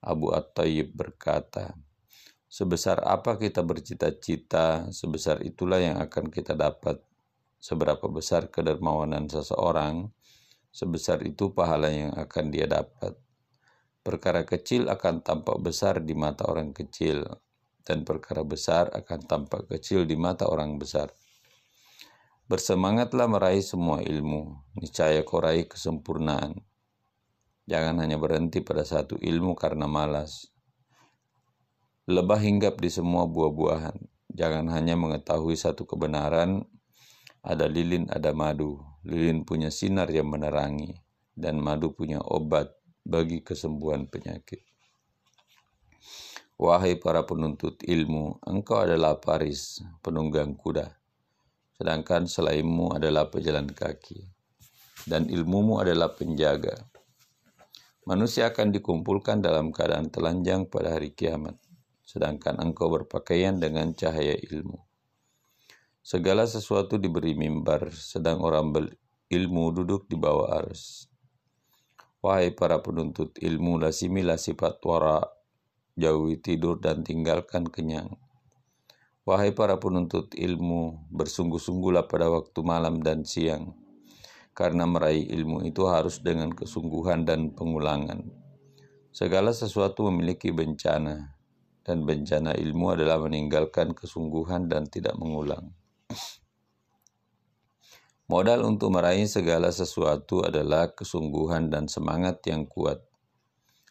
[0.03, 1.79] Abu At-Tayyib berkata,
[2.51, 6.99] Sebesar apa kita bercita-cita, sebesar itulah yang akan kita dapat.
[7.55, 10.11] Seberapa besar kedermawanan seseorang,
[10.75, 13.15] sebesar itu pahala yang akan dia dapat.
[13.99, 17.27] Perkara kecil akan tampak besar di mata orang kecil,
[17.83, 21.11] dan perkara besar akan tampak kecil di mata orang besar.
[22.47, 26.63] Bersemangatlah meraih semua ilmu, niscaya kau raih kesempurnaan.
[27.67, 30.47] Jangan hanya berhenti pada satu ilmu karena malas.
[32.09, 33.99] Lebah hinggap di semua buah-buahan.
[34.33, 36.65] Jangan hanya mengetahui satu kebenaran,
[37.43, 38.79] ada lilin, ada madu.
[39.03, 40.97] Lilin punya sinar yang menerangi,
[41.35, 42.78] dan madu punya obat
[43.09, 44.61] bagi kesembuhan penyakit.
[46.59, 50.91] Wahai para penuntut ilmu, engkau adalah paris, penunggang kuda,
[51.79, 54.27] sedangkan selainmu adalah pejalan kaki,
[55.09, 56.75] dan ilmumu adalah penjaga.
[58.03, 61.55] Manusia akan dikumpulkan dalam keadaan telanjang pada hari kiamat,
[62.03, 64.83] sedangkan engkau berpakaian dengan cahaya ilmu.
[66.03, 71.07] Segala sesuatu diberi mimbar, sedang orang berilmu duduk di bawah ars.
[72.19, 75.23] Wahai para penuntut ilmu, lasimilah sifat wara,
[75.95, 78.19] jauhi tidur dan tinggalkan kenyang.
[79.23, 83.71] Wahai para penuntut ilmu, bersungguh-sungguhlah pada waktu malam dan siang,
[84.51, 88.27] karena meraih ilmu itu harus dengan kesungguhan dan pengulangan.
[89.15, 91.39] Segala sesuatu memiliki bencana,
[91.87, 95.71] dan bencana ilmu adalah meninggalkan kesungguhan dan tidak mengulang.
[98.29, 103.01] Modal untuk meraih segala sesuatu adalah kesungguhan dan semangat yang kuat.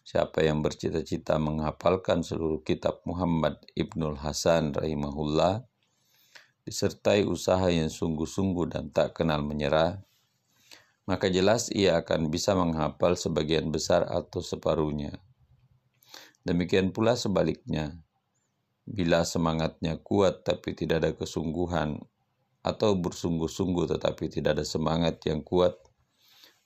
[0.07, 5.67] Siapa yang bercita-cita menghafalkan seluruh kitab Muhammad Ibnul Hasan rahimahullah,
[6.63, 10.07] disertai usaha yang sungguh-sungguh dan tak kenal menyerah,
[11.11, 15.19] maka jelas ia akan bisa menghafal sebagian besar atau separuhnya.
[16.47, 17.91] Demikian pula sebaliknya,
[18.87, 22.07] bila semangatnya kuat tapi tidak ada kesungguhan
[22.69, 25.81] atau bersungguh-sungguh tetapi tidak ada semangat yang kuat,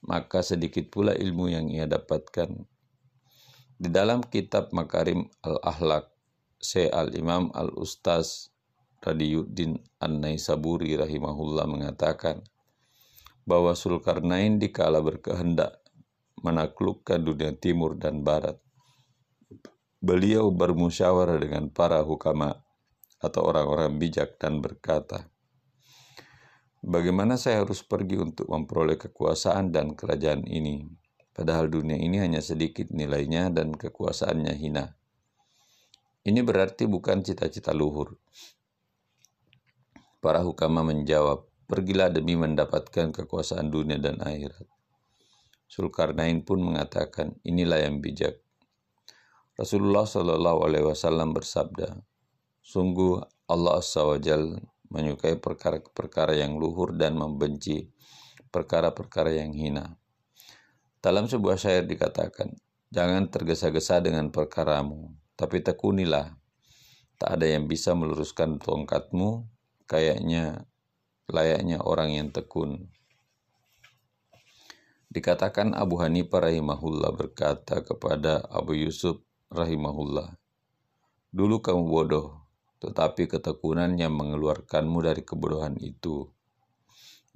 [0.02, 2.66] maka sedikit pula ilmu yang ia dapatkan.
[3.78, 6.10] Di dalam kitab Makarim Al-Ahlak,
[6.58, 8.50] Syekh Al-Imam Al-Ustaz
[9.02, 12.42] Radiyuddin An-Naisaburi rahimahullah mengatakan
[13.42, 15.82] bahwa Sulkarnain dikala berkehendak
[16.38, 18.58] menaklukkan dunia timur dan barat.
[20.02, 22.62] Beliau bermusyawarah dengan para hukama
[23.22, 25.31] atau orang-orang bijak dan berkata,
[26.82, 30.82] Bagaimana saya harus pergi untuk memperoleh kekuasaan dan kerajaan ini?
[31.30, 34.98] Padahal dunia ini hanya sedikit nilainya dan kekuasaannya hina.
[36.26, 38.18] Ini berarti bukan cita-cita luhur.
[40.18, 44.66] Para hukama menjawab, pergilah demi mendapatkan kekuasaan dunia dan akhirat.
[45.70, 48.42] Sulkarnain pun mengatakan, inilah yang bijak.
[49.54, 51.94] Rasulullah Shallallahu Alaihi Wasallam bersabda,
[52.58, 54.02] sungguh Allah Azza
[54.92, 57.88] menyukai perkara-perkara yang luhur dan membenci
[58.52, 59.96] perkara-perkara yang hina.
[61.00, 62.52] Dalam sebuah syair dikatakan,
[62.92, 66.36] jangan tergesa-gesa dengan perkaramu, tapi tekunilah.
[67.16, 69.48] Tak ada yang bisa meluruskan tongkatmu,
[69.88, 70.68] kayaknya
[71.32, 72.92] layaknya orang yang tekun.
[75.12, 80.36] Dikatakan Abu Hanifah rahimahullah berkata kepada Abu Yusuf rahimahullah,
[81.32, 82.41] Dulu kamu bodoh,
[82.82, 86.26] tetapi ketekunan yang mengeluarkanmu dari kebodohan itu.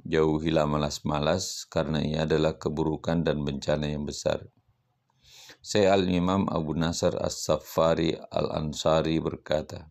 [0.03, 4.51] Jauhilah malas-malas, karena ia adalah keburukan dan bencana yang besar.
[5.63, 9.87] Saya Al-Imam Abu Nasr As-Safari Al-Ansari berkata,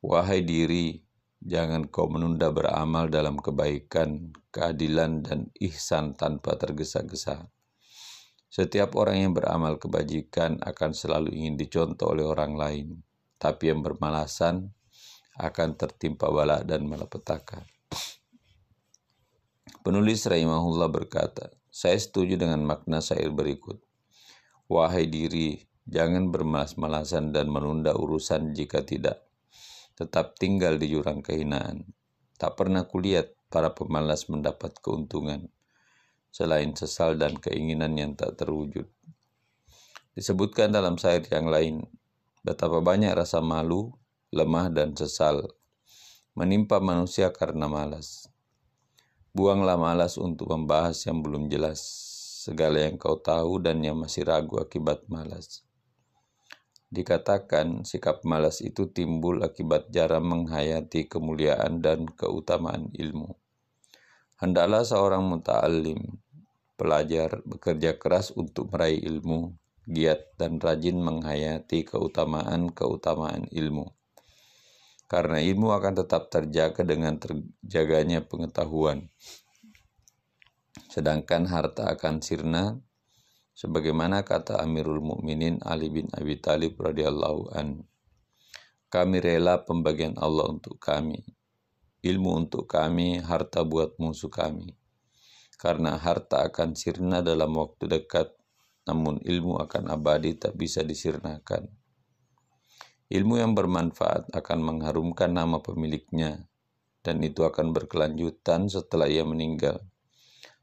[0.00, 1.04] Wahai diri,
[1.42, 7.50] Jangan kau menunda beramal dalam kebaikan, keadilan, dan ihsan tanpa tergesa-gesa.
[8.46, 13.02] Setiap orang yang beramal kebajikan akan selalu ingin dicontoh oleh orang lain,
[13.42, 14.70] tapi yang bermalasan
[15.34, 17.66] akan tertimpa bala dan malapetaka.
[19.82, 23.82] Penulis Rahimahullah berkata, saya setuju dengan makna syair berikut.
[24.70, 25.58] Wahai diri,
[25.90, 29.26] jangan bermalas-malasan dan menunda urusan jika tidak
[29.98, 31.90] tetap tinggal di jurang kehinaan.
[32.38, 35.50] Tak pernah kulihat para pemalas mendapat keuntungan,
[36.30, 38.86] selain sesal dan keinginan yang tak terwujud.
[40.14, 41.82] Disebutkan dalam syair yang lain,
[42.42, 43.94] betapa banyak rasa malu,
[44.34, 45.46] lemah, dan sesal
[46.34, 48.26] menimpa manusia karena malas.
[49.32, 51.80] Buanglah malas untuk membahas yang belum jelas,
[52.44, 55.64] segala yang kau tahu dan yang masih ragu akibat malas.
[56.92, 63.32] Dikatakan sikap malas itu timbul akibat jarang menghayati kemuliaan dan keutamaan ilmu.
[64.36, 66.20] Hendaklah seorang muta'alim,
[66.76, 69.56] pelajar, bekerja keras untuk meraih ilmu,
[69.88, 73.90] giat dan rajin menghayati keutamaan-keutamaan ilmu.
[75.10, 79.12] Karena ilmu akan tetap terjaga dengan terjaganya pengetahuan.
[80.88, 82.80] Sedangkan harta akan sirna
[83.52, 87.84] sebagaimana kata Amirul Mukminin Ali bin Abi Thalib radhiyallahu an
[88.92, 91.20] kami rela pembagian Allah untuk kami
[92.02, 94.74] ilmu untuk kami harta buat musuh kami
[95.60, 98.34] karena harta akan sirna dalam waktu dekat
[98.88, 101.70] namun ilmu akan abadi tak bisa disirnakan.
[103.12, 106.48] Ilmu yang bermanfaat akan mengharumkan nama pemiliknya
[107.04, 109.84] dan itu akan berkelanjutan setelah ia meninggal.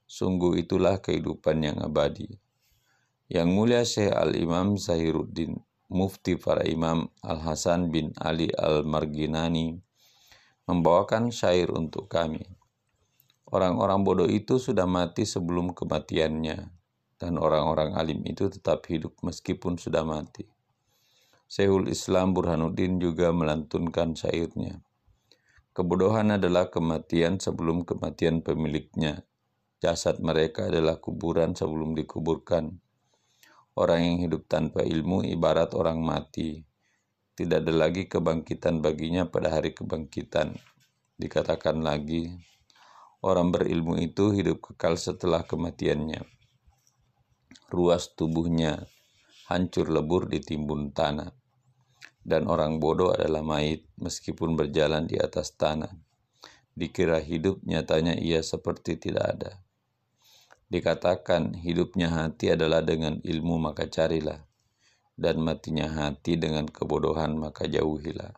[0.09, 2.26] Sungguh itulah kehidupan yang abadi.
[3.30, 5.61] Yang mulia Syekh Al-Imam Zahiruddin,
[5.93, 9.78] mufti para imam Al-Hasan bin Ali Al-Marginani,
[10.65, 12.41] membawakan syair untuk kami.
[13.45, 16.78] Orang-orang bodoh itu sudah mati sebelum kematiannya,
[17.20, 20.47] dan orang-orang alim itu tetap hidup meskipun sudah mati.
[21.51, 24.80] Syekhul Islam Burhanuddin juga melantunkan syairnya.
[25.76, 29.28] Kebodohan adalah kematian sebelum kematian pemiliknya.
[29.84, 32.80] Jasad mereka adalah kuburan sebelum dikuburkan
[33.80, 36.67] Orang yang hidup tanpa ilmu ibarat orang mati.
[37.32, 40.51] Tidak ada lagi kebangkitan baginya pada hari kebangkitan.
[41.15, 42.28] Dikatakan lagi,
[43.24, 46.38] orang berilmu itu hidup kekal setelah kematiannya.
[47.70, 48.86] Ruas tubuhnya
[49.50, 51.34] hancur lebur di timbun tanah.
[52.22, 55.89] Dan orang bodoh adalah mayit meskipun berjalan di atas tanah.
[56.78, 59.52] Dikira hidup nyatanya ia seperti tidak ada.
[60.70, 64.45] Dikatakan hidupnya hati adalah dengan ilmu maka carilah,
[65.18, 68.32] dan matinya hati dengan kebodohan maka jauhilah.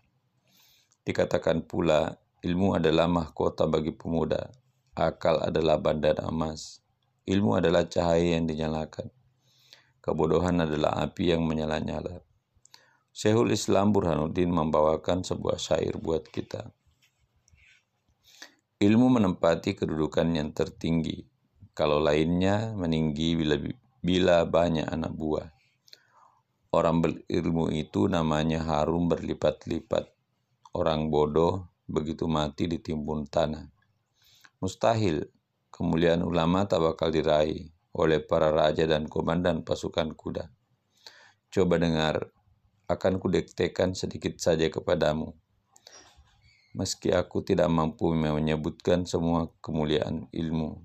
[1.03, 4.49] Dikatakan pula ilmu adalah mahkota bagi pemuda,
[4.97, 6.80] akal adalah bandar emas,
[7.31, 9.07] ilmu adalah cahaya yang dinyalakan,
[10.03, 12.19] kebodohan adalah api yang menyala-nyala.
[13.15, 16.67] Syekhul Islam Burhanuddin membawakan sebuah syair buat kita.
[18.83, 21.23] Ilmu menempati kedudukan yang tertinggi,
[21.71, 23.55] kalau lainnya meninggi bila,
[24.03, 25.47] bila banyak anak buah.
[26.71, 30.07] Orang berilmu itu namanya harum berlipat-lipat.
[30.71, 33.67] Orang bodoh begitu mati ditimbun tanah.
[34.63, 35.27] Mustahil
[35.71, 40.51] kemuliaan ulama tak bakal diraih oleh para raja dan komandan pasukan kuda.
[41.51, 42.31] Coba dengar,
[42.87, 45.31] akan kudektekan sedikit saja kepadamu.
[46.71, 50.79] Meski aku tidak mampu menyebutkan semua kemuliaan ilmu,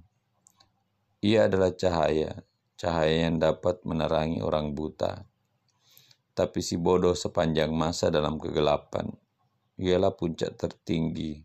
[1.27, 2.45] ia adalah cahaya,
[2.79, 5.27] cahaya yang dapat menerangi orang buta.
[6.37, 9.11] Tapi si bodoh sepanjang masa dalam kegelapan,
[9.75, 11.43] ialah puncak tertinggi.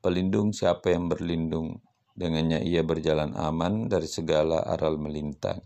[0.00, 1.82] Pelindung siapa yang berlindung,
[2.12, 5.60] dengannya ia berjalan aman dari segala aral melintang.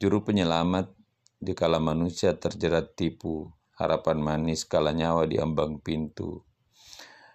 [0.00, 0.92] Juru penyelamat
[1.40, 6.42] di kala manusia terjerat tipu, harapan manis kala nyawa diambang pintu.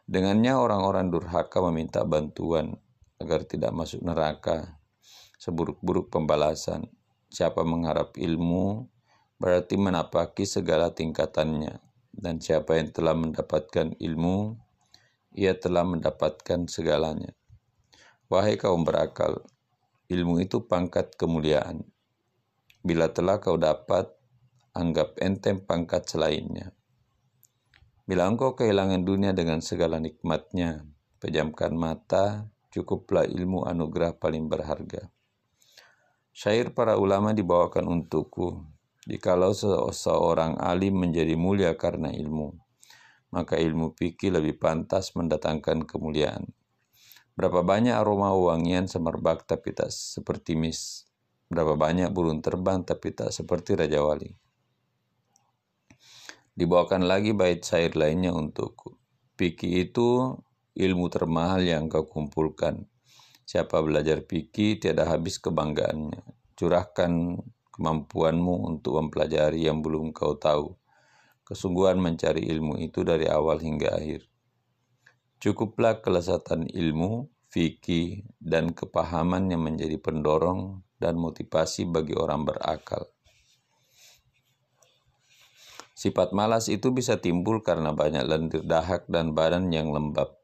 [0.09, 2.73] Dengannya orang-orang durhaka meminta bantuan
[3.21, 4.79] agar tidak masuk neraka
[5.39, 6.91] seburuk-buruk pembalasan.
[7.31, 8.91] Siapa mengharap ilmu
[9.39, 11.79] berarti menapaki segala tingkatannya.
[12.11, 14.59] Dan siapa yang telah mendapatkan ilmu,
[15.31, 17.31] ia telah mendapatkan segalanya.
[18.29, 19.41] Wahai kaum berakal,
[20.05, 21.81] ilmu itu pangkat kemuliaan.
[22.85, 24.05] Bila telah kau dapat,
[24.77, 26.69] anggap enteng pangkat selainnya.
[28.05, 30.85] Bila engkau kehilangan dunia dengan segala nikmatnya,
[31.17, 35.09] pejamkan mata, cukuplah ilmu anugerah paling berharga.
[36.29, 38.61] Syair para ulama dibawakan untukku,
[39.09, 42.53] jikalau seseorang alim menjadi mulia karena ilmu,
[43.33, 46.45] maka ilmu fikih lebih pantas mendatangkan kemuliaan.
[47.39, 51.07] Berapa banyak aroma wangian semerbak tapi tak seperti mis.
[51.47, 54.27] Berapa banyak burung terbang tapi tak seperti Raja Wali.
[56.51, 58.99] Dibawakan lagi bait syair lainnya untukku.
[59.39, 60.35] Piki itu
[60.75, 62.83] ilmu termahal yang kau kumpulkan.
[63.47, 66.19] Siapa belajar piki tiada habis kebanggaannya.
[66.59, 67.39] Curahkan
[67.71, 70.75] kemampuanmu untuk mempelajari yang belum kau tahu.
[71.47, 74.28] Kesungguhan mencari ilmu itu dari awal hingga akhir.
[75.39, 83.07] Cukuplah kelesatan ilmu, fikih, dan kepahaman yang menjadi pendorong dan motivasi bagi orang berakal.
[85.95, 90.39] Sifat malas itu bisa timbul karena banyak lendir dahak dan badan yang lembab.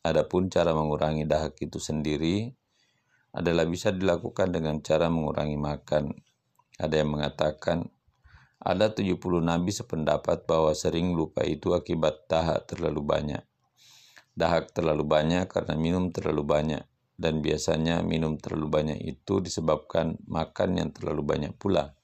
[0.00, 2.52] Adapun cara mengurangi dahak itu sendiri
[3.36, 6.12] adalah bisa dilakukan dengan cara mengurangi makan.
[6.80, 7.84] Ada yang mengatakan
[8.60, 13.44] ada 70 nabi sependapat bahwa sering lupa itu akibat dahak terlalu banyak.
[14.38, 16.86] Dahak terlalu banyak karena minum terlalu banyak
[17.18, 21.98] dan biasanya minum terlalu banyak itu disebabkan makan yang terlalu banyak pula.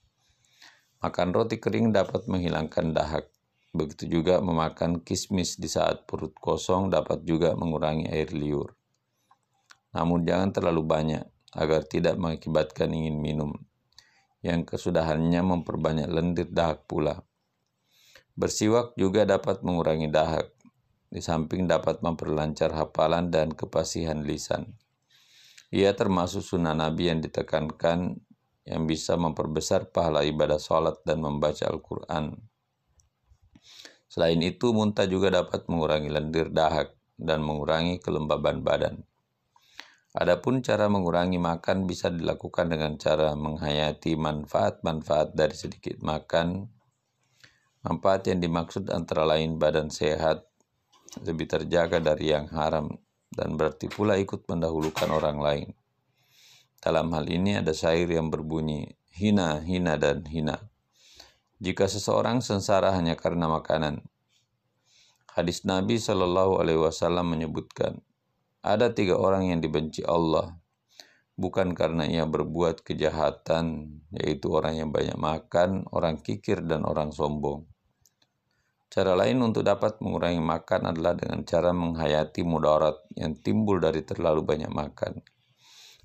[0.99, 3.31] Makan roti kering dapat menghilangkan dahak.
[3.71, 8.75] Begitu juga memakan kismis di saat perut kosong dapat juga mengurangi air liur.
[9.95, 11.23] Namun jangan terlalu banyak
[11.55, 13.55] agar tidak mengakibatkan ingin minum,
[14.43, 17.23] yang kesudahannya memperbanyak lendir dahak pula.
[18.35, 20.54] Bersiwak juga dapat mengurangi dahak,
[21.15, 24.75] di samping dapat memperlancar hafalan dan kepasihan lisan.
[25.71, 28.19] Ia termasuk sunnah Nabi yang ditekankan
[28.67, 32.35] yang bisa memperbesar pahala ibadah sholat dan membaca Al-Quran.
[34.11, 39.07] Selain itu, muntah juga dapat mengurangi lendir dahak dan mengurangi kelembaban badan.
[40.15, 46.71] Adapun cara mengurangi makan bisa dilakukan dengan cara menghayati manfaat-manfaat dari sedikit makan.
[47.83, 50.47] Manfaat yang dimaksud antara lain badan sehat,
[51.23, 52.91] lebih terjaga dari yang haram,
[53.31, 55.69] dan berarti pula ikut mendahulukan orang lain.
[56.83, 60.59] Dalam hal ini ada syair yang berbunyi hina, hina, dan hina.
[61.63, 64.03] Jika seseorang sengsara hanya karena makanan,
[65.33, 68.03] hadis Nabi Shallallahu Alaihi Wasallam menyebutkan
[68.65, 70.59] ada tiga orang yang dibenci Allah
[71.35, 77.67] bukan karena ia berbuat kejahatan, yaitu orang yang banyak makan, orang kikir, dan orang sombong.
[78.95, 84.47] Cara lain untuk dapat mengurangi makan adalah dengan cara menghayati mudarat yang timbul dari terlalu
[84.47, 85.19] banyak makan.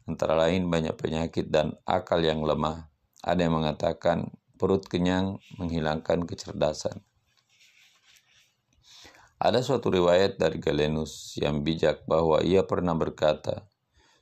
[0.10, 2.90] Antara lain banyak penyakit dan akal yang lemah.
[3.22, 7.06] Ada yang mengatakan perut kenyang menghilangkan kecerdasan.
[9.38, 13.70] Ada suatu riwayat dari Galenus yang bijak bahwa ia pernah berkata,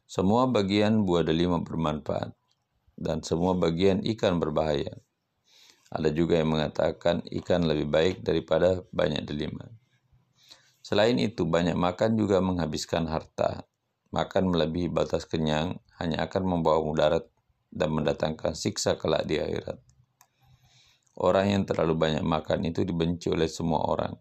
[0.03, 2.35] semua bagian buah delima bermanfaat
[2.99, 5.06] dan semua bagian ikan berbahaya.
[5.87, 9.63] Ada juga yang mengatakan ikan lebih baik daripada banyak delima.
[10.83, 13.63] Selain itu, banyak makan juga menghabiskan harta.
[14.11, 17.27] Makan melebihi batas kenyang hanya akan membawa mudarat
[17.71, 19.79] dan mendatangkan siksa kelak di akhirat.
[21.17, 24.15] Orang yang terlalu banyak makan itu dibenci oleh semua orang.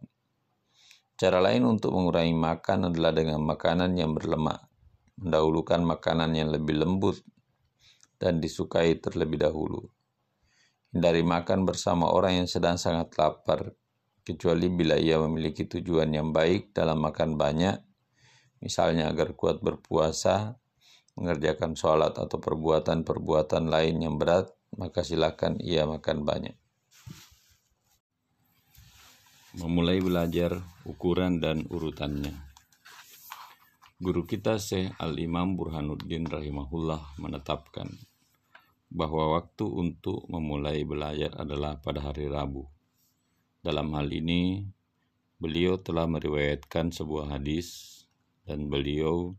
[1.17, 4.65] Cara lain untuk mengurangi makan adalah dengan makanan yang berlemak,
[5.17, 7.21] mendahulukan makanan yang lebih lembut
[8.17, 9.96] dan disukai terlebih dahulu.
[10.97, 13.77] Hindari makan bersama orang yang sedang sangat lapar,
[14.25, 17.77] kecuali bila ia memiliki tujuan yang baik dalam makan banyak,
[18.65, 20.57] misalnya agar kuat berpuasa,
[21.13, 26.57] mengerjakan sholat atau perbuatan-perbuatan lain yang berat, maka silakan ia makan banyak.
[29.61, 32.33] Memulai belajar ukuran dan urutannya.
[34.01, 37.93] Guru kita Syekh Al-Imam Burhanuddin rahimahullah menetapkan
[38.91, 42.67] bahwa waktu untuk memulai belajar adalah pada hari Rabu.
[43.63, 44.63] Dalam hal ini,
[45.43, 48.01] beliau telah meriwayatkan sebuah hadis
[48.47, 49.35] dan beliau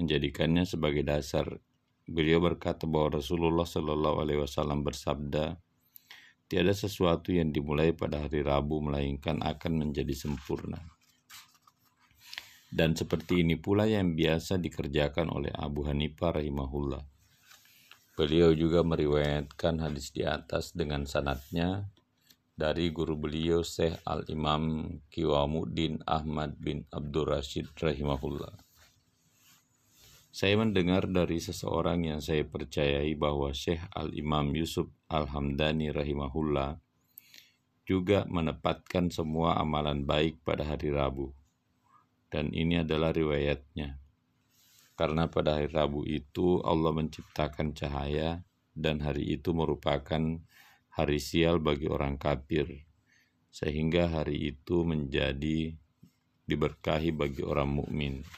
[0.00, 1.60] menjadikannya sebagai dasar.
[2.08, 5.60] Beliau berkata bahwa Rasulullah Shallallahu Alaihi Wasallam bersabda,
[6.48, 10.80] tiada sesuatu yang dimulai pada hari Rabu melainkan akan menjadi sempurna.
[12.70, 17.09] Dan seperti ini pula yang biasa dikerjakan oleh Abu Hanifah rahimahullah
[18.18, 21.90] Beliau juga meriwayatkan hadis di atas dengan sanatnya
[22.60, 28.52] dari guru beliau Syekh Al-Imam Kiwamuddin Ahmad bin Abdul Rashid rahimahullah.
[30.30, 36.78] Saya mendengar dari seseorang yang saya percayai bahwa Syekh Al-Imam Yusuf Al-Hamdani rahimahullah
[37.82, 41.34] juga menepatkan semua amalan baik pada hari Rabu.
[42.30, 43.98] Dan ini adalah riwayatnya.
[45.00, 48.44] Karena pada hari Rabu itu Allah menciptakan cahaya
[48.76, 50.20] dan hari itu merupakan
[50.92, 52.84] hari sial bagi orang kafir.
[53.48, 55.72] Sehingga hari itu menjadi
[56.44, 58.28] diberkahi bagi orang mukmin.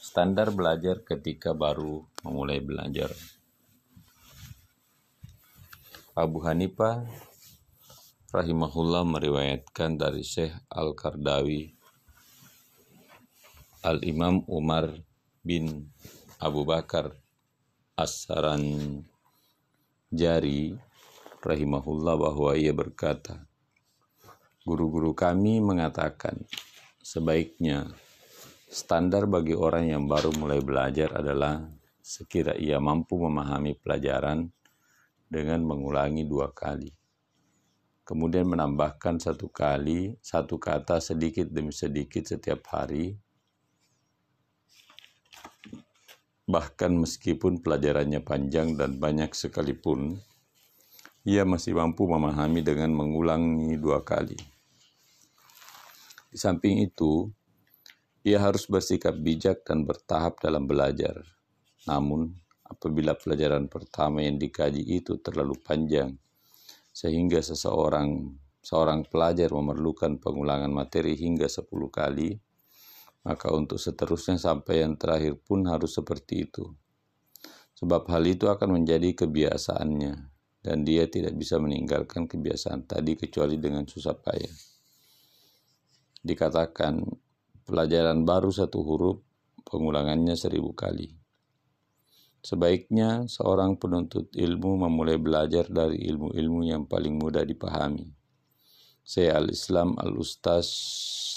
[0.00, 3.12] Standar belajar ketika baru memulai belajar.
[6.16, 7.04] Abu Hanifah
[8.32, 11.73] rahimahullah meriwayatkan dari Syekh Al-Kardawi
[13.84, 14.88] Al-Imam Umar
[15.44, 15.92] bin
[16.40, 17.12] Abu Bakar
[17.92, 18.64] As-Saran
[20.08, 20.72] Jari
[21.44, 23.44] rahimahullah bahwa ia berkata,
[24.64, 26.40] Guru-guru kami mengatakan,
[27.04, 27.92] sebaiknya
[28.72, 31.68] standar bagi orang yang baru mulai belajar adalah
[32.00, 34.48] sekira ia mampu memahami pelajaran
[35.28, 36.88] dengan mengulangi dua kali.
[38.08, 43.20] Kemudian menambahkan satu kali, satu kata sedikit demi sedikit setiap hari.
[46.44, 50.20] Bahkan meskipun pelajarannya panjang dan banyak sekalipun,
[51.24, 54.36] ia masih mampu memahami dengan mengulangi dua kali.
[56.28, 57.32] Di samping itu,
[58.20, 61.24] ia harus bersikap bijak dan bertahap dalam belajar.
[61.88, 66.12] Namun, apabila pelajaran pertama yang dikaji itu terlalu panjang,
[66.92, 72.36] sehingga seseorang seorang pelajar memerlukan pengulangan materi hingga 10 kali,
[73.24, 76.70] maka untuk seterusnya sampai yang terakhir pun harus seperti itu.
[77.74, 80.14] Sebab hal itu akan menjadi kebiasaannya,
[80.62, 84.74] dan dia tidak bisa meninggalkan kebiasaan tadi kecuali dengan susah payah
[86.24, 87.04] dikatakan
[87.68, 89.20] pelajaran baru satu huruf
[89.68, 91.12] pengulangannya seribu kali.
[92.40, 98.08] Sebaiknya seorang penuntut ilmu memulai belajar dari ilmu-ilmu yang paling mudah dipahami.
[99.04, 100.64] Saya al-Islam al-Ustaz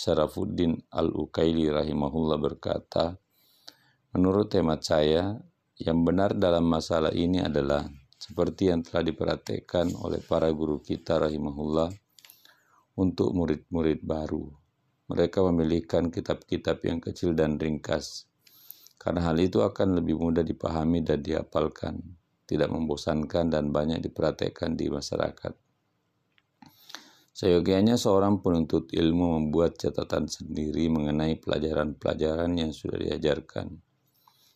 [0.02, 3.20] Syarafuddin al-Ukaili rahimahullah berkata,
[4.16, 5.36] Menurut hemat saya,
[5.76, 7.86] yang benar dalam masalah ini adalah
[8.18, 11.92] seperti yang telah diperhatikan oleh para guru kita rahimahullah
[12.98, 14.48] untuk murid-murid baru
[15.08, 18.28] mereka memilihkan kitab-kitab yang kecil dan ringkas,
[19.00, 22.04] karena hal itu akan lebih mudah dipahami dan dihafalkan,
[22.44, 25.67] tidak membosankan dan banyak diperhatikan di masyarakat.
[27.38, 33.78] Seyogianya seorang penuntut ilmu membuat catatan sendiri mengenai pelajaran-pelajaran yang sudah diajarkan.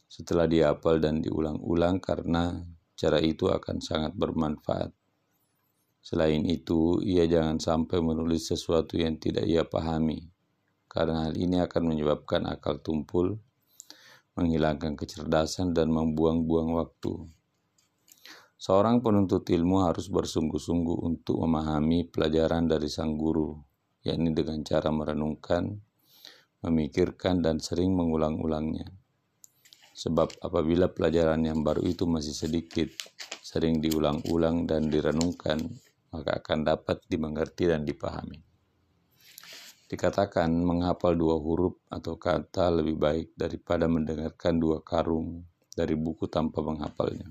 [0.09, 2.57] Setelah dihafal dan diulang-ulang karena
[2.97, 4.97] cara itu akan sangat bermanfaat.
[6.01, 10.25] Selain itu, ia jangan sampai menulis sesuatu yang tidak ia pahami,
[10.89, 13.38] karena hal ini akan menyebabkan akal tumpul,
[14.34, 17.29] menghilangkan kecerdasan, dan membuang-buang waktu.
[18.62, 23.57] Seorang penuntut ilmu harus bersungguh-sungguh untuk memahami pelajaran dari sang guru,
[24.05, 25.82] yakni dengan cara merenungkan,
[26.62, 28.86] memikirkan, dan sering mengulang-ulangnya.
[29.97, 32.86] Sebab apabila pelajaran yang baru itu masih sedikit,
[33.42, 35.58] sering diulang-ulang dan direnungkan,
[36.13, 38.46] maka akan dapat dimengerti dan dipahami.
[39.89, 46.62] Dikatakan menghafal dua huruf atau kata lebih baik daripada mendengarkan dua karung dari buku tanpa
[46.62, 47.25] menghafalnya.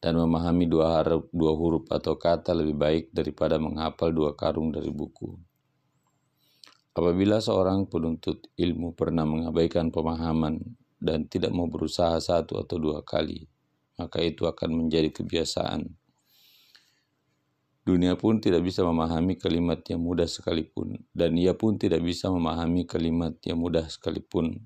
[0.00, 4.88] Dan memahami dua, harap, dua huruf atau kata lebih baik daripada menghafal dua karung dari
[4.88, 5.36] buku.
[6.96, 10.58] Apabila seorang penuntut ilmu pernah mengabaikan pemahaman
[10.96, 13.44] dan tidak mau berusaha satu atau dua kali,
[14.00, 16.00] maka itu akan menjadi kebiasaan
[17.80, 22.84] Dunia pun tidak bisa memahami kalimat yang mudah sekalipun, dan ia pun tidak bisa memahami
[22.86, 24.62] kalimat yang mudah sekalipun.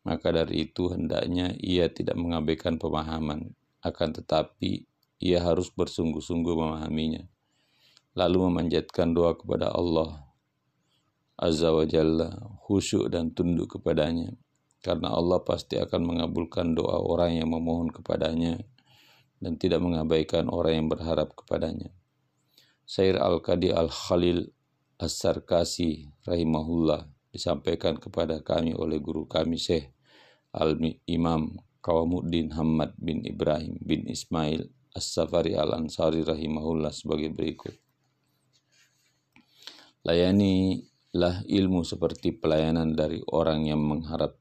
[0.00, 3.52] Maka dari itu hendaknya ia tidak mengabaikan pemahaman,
[3.86, 4.84] akan tetapi
[5.22, 7.24] ia harus bersungguh-sungguh memahaminya.
[8.16, 10.26] Lalu memanjatkan doa kepada Allah
[11.36, 12.32] Azza wa Jalla,
[12.64, 14.32] khusyuk dan tunduk kepadanya.
[14.80, 18.56] Karena Allah pasti akan mengabulkan doa orang yang memohon kepadanya
[19.36, 21.92] dan tidak mengabaikan orang yang berharap kepadanya.
[22.88, 24.48] Sair Al-Qadi Al-Khalil
[24.96, 29.92] As-Sarkasi rahimahullah disampaikan kepada kami oleh guru kami Syekh
[30.56, 31.52] Al-Imam
[31.86, 37.78] Kawamuddin Hamad bin Ibrahim bin Ismail As-Safari Al-Ansari rahimahullah sebagai berikut.
[40.02, 44.34] Layanilah ilmu seperti pelayanan dari orang yang mengharap.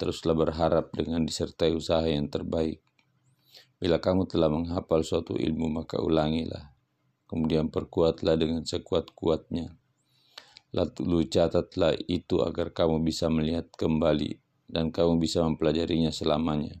[0.00, 2.80] Teruslah berharap dengan disertai usaha yang terbaik.
[3.76, 6.72] Bila kamu telah menghafal suatu ilmu maka ulangilah
[7.28, 9.76] kemudian perkuatlah dengan sekuat-kuatnya.
[10.72, 16.78] Lalu catatlah itu agar kamu bisa melihat kembali dan kamu bisa mempelajarinya selamanya.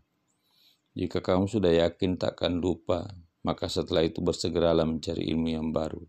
[0.96, 3.06] Jika kamu sudah yakin takkan lupa,
[3.46, 6.02] maka setelah itu bersegeralah mencari ilmu yang baru.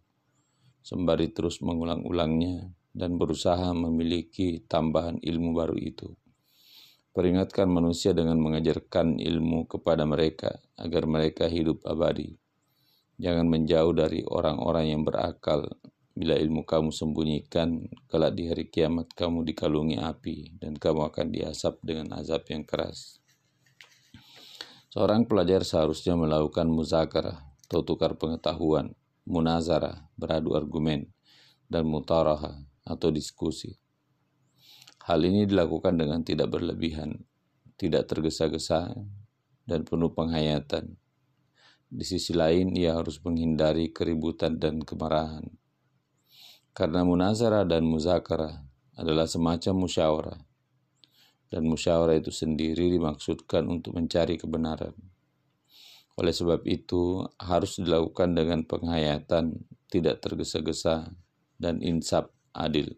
[0.81, 6.15] Sembari terus mengulang-ulangnya dan berusaha memiliki tambahan ilmu baru itu.
[7.13, 12.33] Peringatkan manusia dengan mengajarkan ilmu kepada mereka agar mereka hidup abadi.
[13.17, 15.65] Jangan menjauh dari orang-orang yang berakal.
[16.18, 21.77] Bila ilmu kamu sembunyikan, kelak di hari kiamat kamu dikalungi api dan kamu akan diasap
[21.85, 23.22] dengan azab yang keras.
[24.89, 27.38] Seorang pelajar seharusnya melakukan muzakarah
[27.69, 28.98] atau tukar pengetahuan,
[29.30, 31.06] munazarah, beradu argumen,
[31.69, 33.77] dan mutaraha atau diskusi.
[35.06, 37.14] Hal ini dilakukan dengan tidak berlebihan,
[37.77, 38.89] tidak tergesa-gesa,
[39.69, 40.98] dan penuh penghayatan.
[41.94, 45.45] Di sisi lain, ia harus menghindari keributan dan kemarahan.
[46.77, 48.53] Karena munazarah dan muzakarah
[49.01, 50.39] adalah semacam musyawarah,
[51.49, 54.93] dan musyawarah itu sendiri dimaksudkan untuk mencari kebenaran.
[56.21, 59.57] Oleh sebab itu, harus dilakukan dengan penghayatan,
[59.89, 61.09] tidak tergesa-gesa,
[61.57, 62.93] dan insaf adil.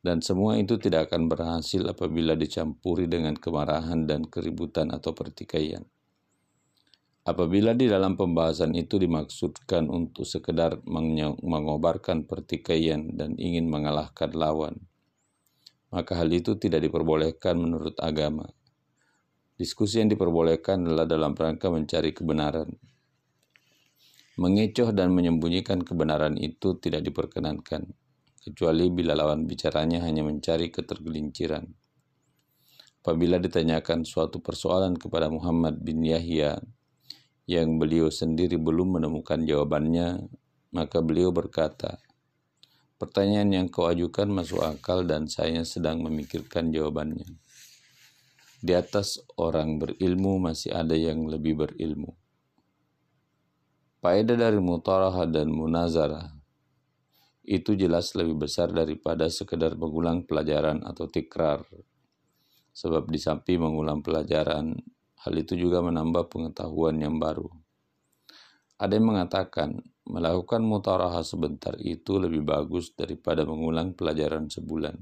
[0.00, 5.84] Dan semua itu tidak akan berhasil apabila dicampuri dengan kemarahan dan keributan atau pertikaian.
[7.28, 10.80] Apabila di dalam pembahasan itu dimaksudkan untuk sekedar
[11.44, 14.80] mengobarkan pertikaian dan ingin mengalahkan lawan,
[15.92, 18.48] maka hal itu tidak diperbolehkan menurut agama.
[19.60, 22.72] Diskusi yang diperbolehkan adalah dalam rangka mencari kebenaran.
[24.40, 27.92] Mengecoh dan menyembunyikan kebenaran itu tidak diperkenankan
[28.40, 31.68] kecuali bila lawan bicaranya hanya mencari ketergelinciran.
[33.04, 36.56] Apabila ditanyakan suatu persoalan kepada Muhammad bin Yahya
[37.48, 40.28] yang beliau sendiri belum menemukan jawabannya,
[40.76, 41.96] maka beliau berkata,
[42.98, 47.30] Pertanyaan yang kau ajukan masuk akal dan saya sedang memikirkan jawabannya.
[48.58, 52.18] Di atas orang berilmu masih ada yang lebih berilmu.
[54.02, 56.38] Faedah dari mutarah dan munazarah
[57.48, 61.64] itu jelas lebih besar daripada sekedar mengulang pelajaran atau tikrar.
[62.76, 64.74] Sebab di samping mengulang pelajaran,
[65.26, 67.50] hal itu juga menambah pengetahuan yang baru.
[68.78, 74.94] Ada yang mengatakan, melakukan mutaraha sebentar itu lebih bagus daripada mengulang pelajaran sebulan.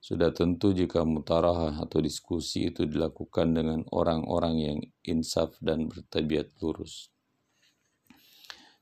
[0.00, 7.12] Sudah tentu jika mutaraha atau diskusi itu dilakukan dengan orang-orang yang insaf dan bertabiat lurus.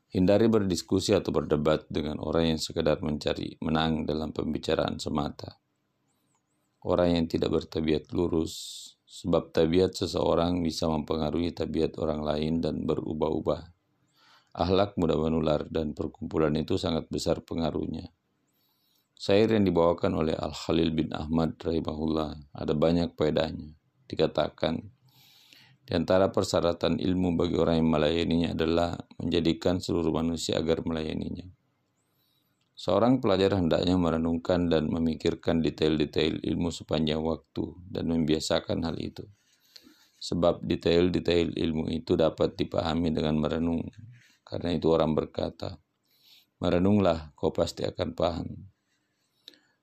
[0.08, 5.60] Hindari berdiskusi atau berdebat dengan orang yang sekadar mencari menang dalam pembicaraan semata.
[6.86, 13.64] Orang yang tidak bertabiat lurus, sebab tabiat seseorang bisa mempengaruhi tabiat orang lain dan berubah-ubah.
[14.52, 18.12] Ahlak mudah menular dan perkumpulan itu sangat besar pengaruhnya.
[19.16, 23.74] Syair yang dibawakan oleh Al-Khalil bin Ahmad rahimahullah ada banyak faedahnya.
[24.06, 24.78] Dikatakan,
[25.88, 31.48] di antara persyaratan ilmu bagi orang yang melayaninya adalah menjadikan seluruh manusia agar melayaninya.
[32.78, 39.26] Seorang pelajar hendaknya merenungkan dan memikirkan detail-detail ilmu sepanjang waktu dan membiasakan hal itu.
[40.22, 43.82] Sebab detail-detail ilmu itu dapat dipahami dengan merenung.
[44.46, 45.74] Karena itu orang berkata,
[46.62, 48.48] merenunglah kau pasti akan paham.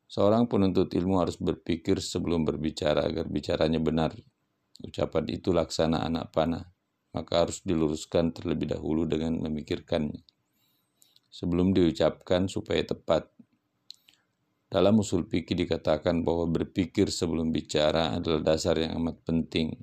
[0.08, 4.16] Seorang penuntut ilmu harus berpikir sebelum berbicara agar bicaranya benar
[4.84, 6.68] Ucapan itu laksana anak panah,
[7.16, 10.35] maka harus diluruskan terlebih dahulu dengan memikirkannya.
[11.36, 13.28] Sebelum diucapkan supaya tepat.
[14.72, 19.76] Dalam usul fikih dikatakan bahwa berpikir sebelum bicara adalah dasar yang amat penting.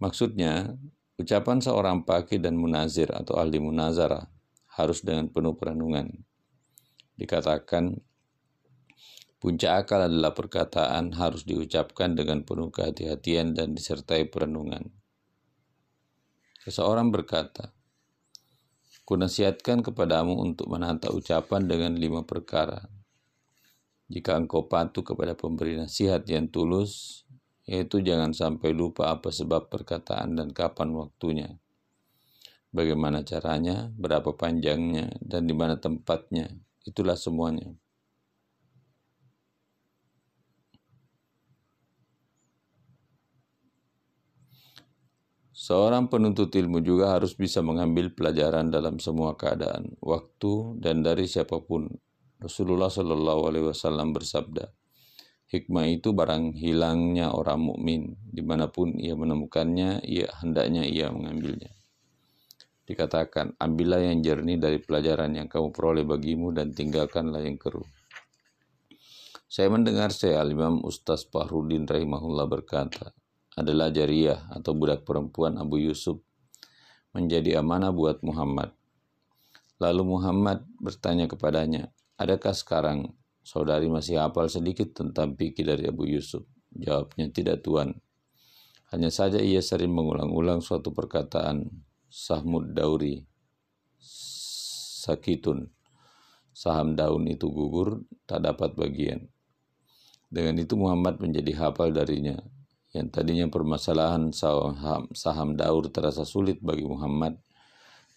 [0.00, 0.72] Maksudnya,
[1.20, 4.24] ucapan seorang pakih dan munazir atau ahli munazara
[4.80, 6.16] harus dengan penuh perenungan.
[7.20, 8.08] Dikatakan
[9.38, 14.90] Puncak akal adalah perkataan harus diucapkan dengan penuh kehati-hatian dan disertai perenungan.
[16.66, 17.77] Seseorang berkata,
[19.08, 22.92] Kunasihatkan kepadamu untuk menata ucapan dengan lima perkara.
[24.12, 27.24] Jika engkau patuh kepada pemberi nasihat yang tulus,
[27.64, 31.56] yaitu jangan sampai lupa apa sebab perkataan dan kapan waktunya.
[32.68, 36.52] Bagaimana caranya, berapa panjangnya, dan di mana tempatnya,
[36.84, 37.72] itulah semuanya.
[45.68, 51.60] Seorang penuntut ilmu juga harus bisa mengambil pelajaran dalam semua keadaan, waktu, dan dari siapa
[51.60, 51.92] pun.
[52.40, 54.64] Rasulullah Shallallahu Alaihi Wasallam bersabda,
[55.52, 61.68] hikmah itu barang hilangnya orang mukmin, di mana pun ia menemukannya, ia hendaknya ia mengambilnya.
[62.88, 67.84] Dikatakan, ambillah yang jernih dari pelajaran yang kamu peroleh bagimu dan tinggalkanlah yang keruh.
[69.44, 73.12] Saya mendengar saya Al-Imam Ustaz Fahrudin rahimahullah berkata,
[73.58, 76.22] adalah jariah atau budak perempuan Abu Yusuf
[77.10, 78.70] menjadi amanah buat Muhammad.
[79.82, 86.46] Lalu Muhammad bertanya kepadanya, adakah sekarang saudari masih hafal sedikit tentang pikir dari Abu Yusuf?
[86.74, 87.98] Jawabnya, tidak tuan.
[88.94, 91.68] Hanya saja ia sering mengulang-ulang suatu perkataan
[92.08, 93.20] Sahmud Dauri,
[95.08, 95.68] Sakitun,
[96.52, 99.28] saham daun itu gugur, tak dapat bagian.
[100.28, 102.36] Dengan itu Muhammad menjadi hafal darinya.
[102.98, 107.38] Yang tadinya permasalahan saham, saham daur terasa sulit bagi Muhammad.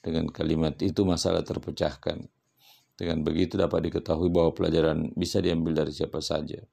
[0.02, 2.26] Dengan kalimat itu masalah terpecahkan.
[2.98, 6.66] Dengan begitu dapat diketahui bahwa pelajaran bisa diambil dari siapa saja.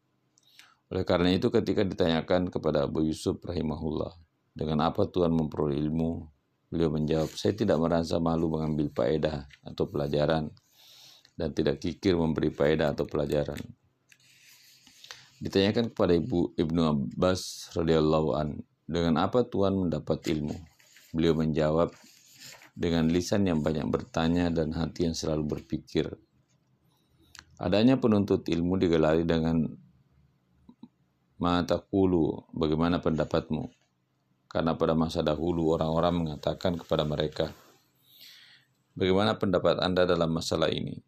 [0.89, 4.17] Oleh karena itu ketika ditanyakan kepada Abu Yusuf rahimahullah,
[4.57, 6.25] dengan apa Tuhan memperoleh ilmu?
[6.73, 10.49] Beliau menjawab, saya tidak merasa malu mengambil faedah atau pelajaran
[11.37, 13.61] dan tidak kikir memberi faedah atau pelajaran.
[15.39, 20.57] Ditanyakan kepada Ibu Ibnu Abbas radhiyallahu an, dengan apa Tuhan mendapat ilmu?
[21.15, 21.95] Beliau menjawab,
[22.75, 26.11] dengan lisan yang banyak bertanya dan hati yang selalu berpikir.
[27.59, 29.67] Adanya penuntut ilmu digelari dengan
[31.39, 33.71] mata kulu, bagaimana pendapatmu?
[34.51, 37.51] Karena pada masa dahulu orang-orang mengatakan kepada mereka,
[38.99, 40.99] Bagaimana pendapat Anda dalam masalah ini?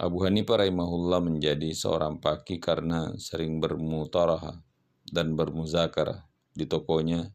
[0.00, 4.56] Abu Hanifah rahimahullah menjadi seorang paki karena sering bermutaraha
[5.12, 6.24] dan bermuzakarah
[6.56, 7.28] di tokonya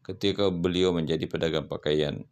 [0.00, 2.24] ketika beliau menjadi pedagang pakaian.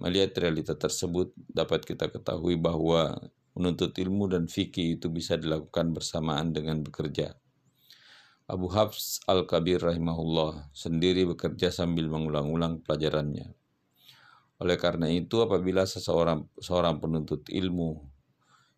[0.00, 6.56] Melihat realita tersebut, dapat kita ketahui bahwa menuntut ilmu dan fikih itu bisa dilakukan bersamaan
[6.56, 7.36] dengan bekerja.
[8.48, 13.52] Abu Hafs Al-Kabir rahimahullah sendiri bekerja sambil mengulang-ulang pelajarannya.
[14.64, 18.15] Oleh karena itu, apabila seseorang seorang penuntut ilmu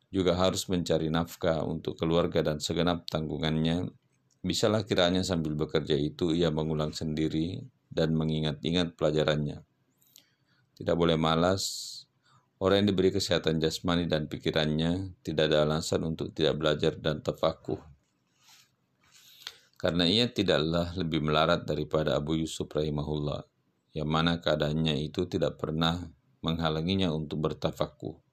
[0.08, 3.92] juga harus mencari nafkah untuk keluarga dan segenap tanggungannya,
[4.40, 7.60] bisalah kiranya sambil bekerja itu ia mengulang sendiri
[7.92, 9.60] dan mengingat-ingat pelajarannya.
[10.78, 11.92] Tidak boleh malas,
[12.62, 17.82] orang yang diberi kesehatan jasmani dan pikirannya tidak ada alasan untuk tidak belajar dan tafakuh.
[19.78, 23.46] Karena ia tidaklah lebih melarat daripada Abu Yusuf rahimahullah,
[23.94, 26.02] yang mana keadaannya itu tidak pernah
[26.42, 28.27] menghalanginya untuk bertafakuh.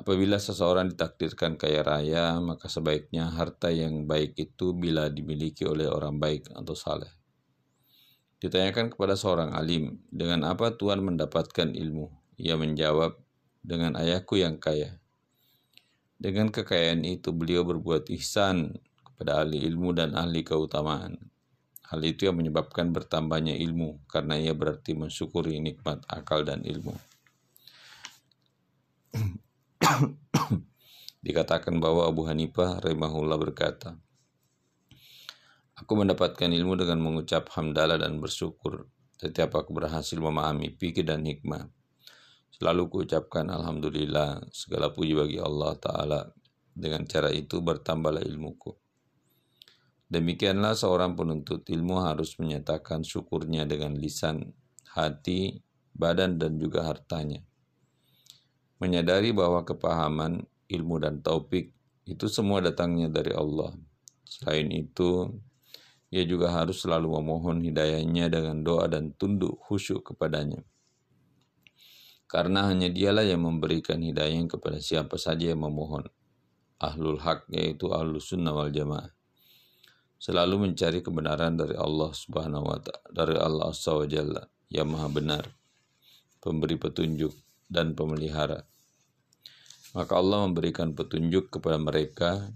[0.00, 6.16] Apabila seseorang ditakdirkan kaya raya, maka sebaiknya harta yang baik itu bila dimiliki oleh orang
[6.16, 7.12] baik atau saleh.
[8.40, 12.08] Ditanyakan kepada seorang alim, dengan apa Tuhan mendapatkan ilmu?
[12.40, 13.12] Ia menjawab,
[13.60, 14.96] dengan ayahku yang kaya.
[16.16, 21.20] Dengan kekayaan itu beliau berbuat ihsan kepada ahli ilmu dan ahli keutamaan.
[21.92, 26.96] Hal itu yang menyebabkan bertambahnya ilmu, karena ia berarti mensyukuri nikmat akal dan ilmu.
[31.26, 33.98] Dikatakan bahwa Abu Hanifah rahimahullah berkata,
[35.80, 38.84] Aku mendapatkan ilmu dengan mengucap hamdalah dan bersyukur
[39.16, 41.68] setiap aku berhasil memahami pikir dan hikmah.
[42.52, 46.20] Selalu kuucapkan Alhamdulillah, segala puji bagi Allah Ta'ala.
[46.70, 48.72] Dengan cara itu bertambahlah ilmuku.
[50.08, 54.56] Demikianlah seorang penuntut ilmu harus menyatakan syukurnya dengan lisan,
[54.96, 55.60] hati,
[55.92, 57.44] badan, dan juga hartanya
[58.80, 61.70] menyadari bahwa kepahaman, ilmu dan taufik
[62.08, 63.76] itu semua datangnya dari Allah.
[64.24, 65.28] Selain itu,
[66.08, 70.64] ia juga harus selalu memohon hidayahnya dengan doa dan tunduk khusyuk kepadanya.
[72.26, 76.08] Karena hanya dialah yang memberikan hidayah kepada siapa saja yang memohon.
[76.80, 79.12] Ahlul hak yaitu ahlul sunnah wal jamaah.
[80.16, 83.92] Selalu mencari kebenaran dari Allah subhanahu wa ta'ala, dari Allah Azza
[84.70, 85.44] yang maha benar,
[86.38, 87.34] pemberi petunjuk
[87.70, 88.66] dan pemelihara.
[89.94, 92.50] Maka Allah memberikan petunjuk kepada mereka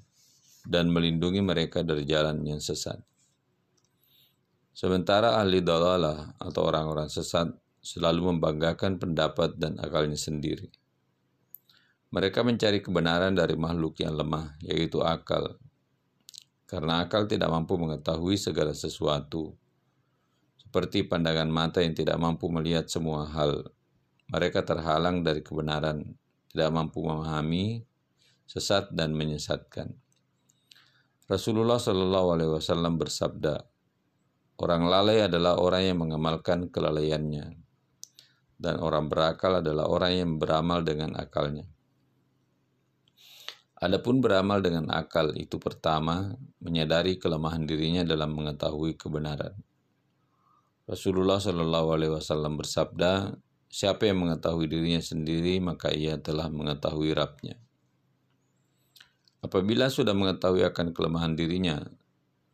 [0.67, 2.99] dan melindungi mereka dari jalan yang sesat.
[4.75, 7.47] Sementara ahli dalalah atau orang-orang sesat
[7.79, 10.67] selalu membanggakan pendapat dan akalnya sendiri.
[12.11, 15.59] Mereka mencari kebenaran dari makhluk yang lemah, yaitu akal.
[16.67, 19.55] Karena akal tidak mampu mengetahui segala sesuatu,
[20.59, 23.71] seperti pandangan mata yang tidak mampu melihat semua hal
[24.29, 26.17] mereka terhalang dari kebenaran,
[26.53, 27.85] tidak mampu memahami,
[28.45, 29.93] sesat dan menyesatkan.
[31.25, 33.65] Rasulullah Shallallahu Alaihi Wasallam bersabda,
[34.61, 37.57] orang lalai adalah orang yang mengamalkan kelalaiannya,
[38.61, 41.65] dan orang berakal adalah orang yang beramal dengan akalnya.
[43.81, 49.53] Adapun beramal dengan akal itu pertama menyadari kelemahan dirinya dalam mengetahui kebenaran.
[50.85, 53.33] Rasulullah Shallallahu Alaihi Wasallam bersabda,
[53.75, 57.59] Siapa yang mengetahui dirinya sendiri, maka ia telah mengetahui Rabnya.
[59.43, 61.83] Apabila sudah mengetahui akan kelemahan dirinya,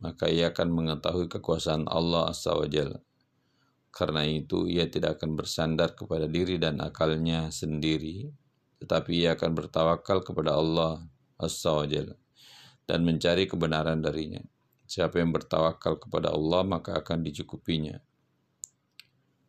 [0.01, 2.57] maka ia akan mengetahui kekuasaan Allah Azza.
[3.93, 8.33] Karena itu, ia tidak akan bersandar kepada diri dan akalnya sendiri,
[8.81, 11.05] tetapi ia akan bertawakal kepada Allah
[11.37, 11.85] Azza
[12.89, 14.41] dan mencari kebenaran darinya.
[14.89, 18.01] Siapa yang bertawakal kepada Allah, maka akan dicukupinya.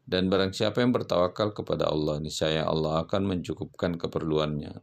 [0.02, 4.73] Dan barang siapa yang bertawakal kepada Allah, niscaya Allah akan mencukupkan keperluannya.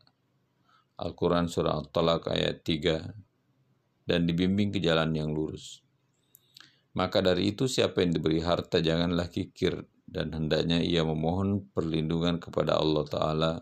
[0.99, 5.85] Al-Quran Surah At-Talaq ayat 3 dan dibimbing ke jalan yang lurus.
[6.97, 9.79] Maka dari itu siapa yang diberi harta janganlah kikir
[10.09, 13.53] dan hendaknya ia memohon perlindungan kepada Allah Ta'ala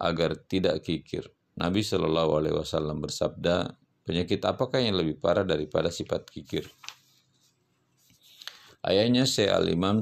[0.00, 1.28] agar tidak kikir.
[1.58, 3.76] Nabi Shallallahu Alaihi Wasallam bersabda,
[4.06, 6.64] penyakit apakah yang lebih parah daripada sifat kikir?
[8.80, 10.00] Ayahnya Syekh Al-Imam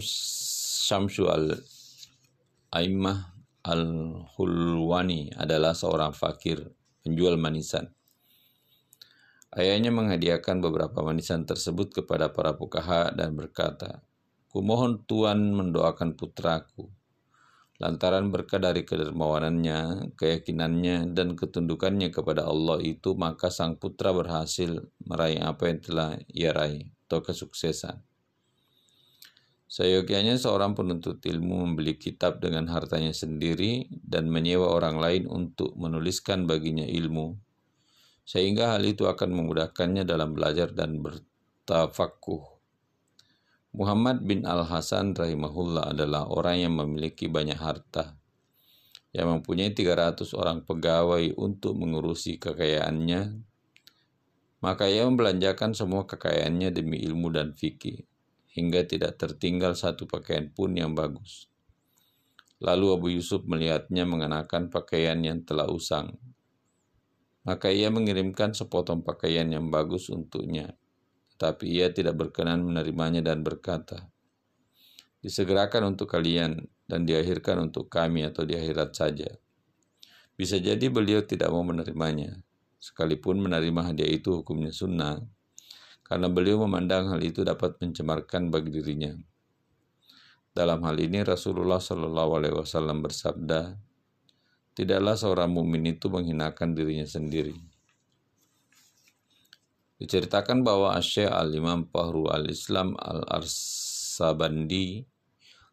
[0.88, 3.18] Syamsu Al-Aimah
[3.60, 6.64] Al-Hulwani adalah seorang fakir,
[7.04, 7.92] penjual manisan.
[9.52, 14.00] Ayahnya menghadiahkan beberapa manisan tersebut kepada para pukaha dan berkata,
[14.48, 16.88] Kumohon Tuhan mendoakan putraku.
[17.76, 25.44] Lantaran berkah dari kedermawanannya, keyakinannya, dan ketundukannya kepada Allah itu, maka sang putra berhasil meraih
[25.44, 28.07] apa yang telah ia raih, atau kesuksesan.
[29.68, 36.48] Seyogianya seorang penuntut ilmu membeli kitab dengan hartanya sendiri dan menyewa orang lain untuk menuliskan
[36.48, 37.36] baginya ilmu,
[38.24, 42.48] sehingga hal itu akan memudahkannya dalam belajar dan bertafakuh.
[43.76, 48.16] Muhammad bin Al-Hasan rahimahullah adalah orang yang memiliki banyak harta,
[49.12, 53.36] yang mempunyai 300 orang pegawai untuk mengurusi kekayaannya,
[54.64, 58.08] maka ia membelanjakan semua kekayaannya demi ilmu dan fikih
[58.52, 61.48] hingga tidak tertinggal satu pakaian pun yang bagus.
[62.58, 66.18] Lalu Abu Yusuf melihatnya mengenakan pakaian yang telah usang.
[67.46, 70.74] Maka ia mengirimkan sepotong pakaian yang bagus untuknya.
[71.38, 74.10] Tapi ia tidak berkenan menerimanya dan berkata,
[75.22, 79.30] Disegerakan untuk kalian dan diakhirkan untuk kami atau di akhirat saja.
[80.38, 82.42] Bisa jadi beliau tidak mau menerimanya.
[82.78, 85.18] Sekalipun menerima hadiah itu hukumnya sunnah,
[86.08, 89.12] karena beliau memandang hal itu dapat mencemarkan bagi dirinya.
[90.56, 93.76] Dalam hal ini Rasulullah Shallallahu Alaihi Wasallam bersabda,
[94.72, 97.54] tidaklah seorang mukmin itu menghinakan dirinya sendiri.
[100.00, 105.04] Diceritakan bahwa Asyik Al-Imam Fahru Al-Islam Al-Arsabandi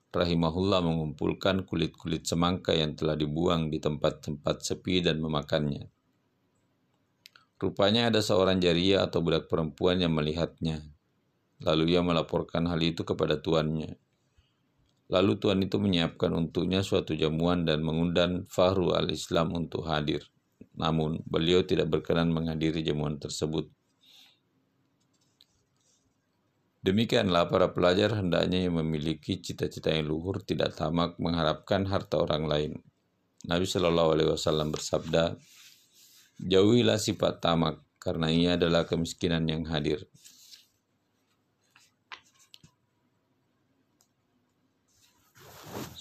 [0.10, 5.86] rahimahullah mengumpulkan kulit-kulit semangka yang telah dibuang di tempat-tempat sepi dan memakannya.
[7.56, 10.84] Rupanya ada seorang jariah atau budak perempuan yang melihatnya.
[11.64, 13.96] Lalu ia melaporkan hal itu kepada tuannya.
[15.08, 20.26] Lalu tuan itu menyiapkan untuknya suatu jamuan dan mengundang Fahru al-Islam untuk hadir.
[20.76, 23.72] Namun, beliau tidak berkenan menghadiri jamuan tersebut.
[26.86, 32.72] Demikianlah para pelajar hendaknya yang memiliki cita-cita yang luhur tidak tamak mengharapkan harta orang lain.
[33.46, 35.38] Nabi Shallallahu Alaihi Wasallam bersabda,
[36.40, 40.04] Jauhilah sifat tamak, karena ia adalah kemiskinan yang hadir.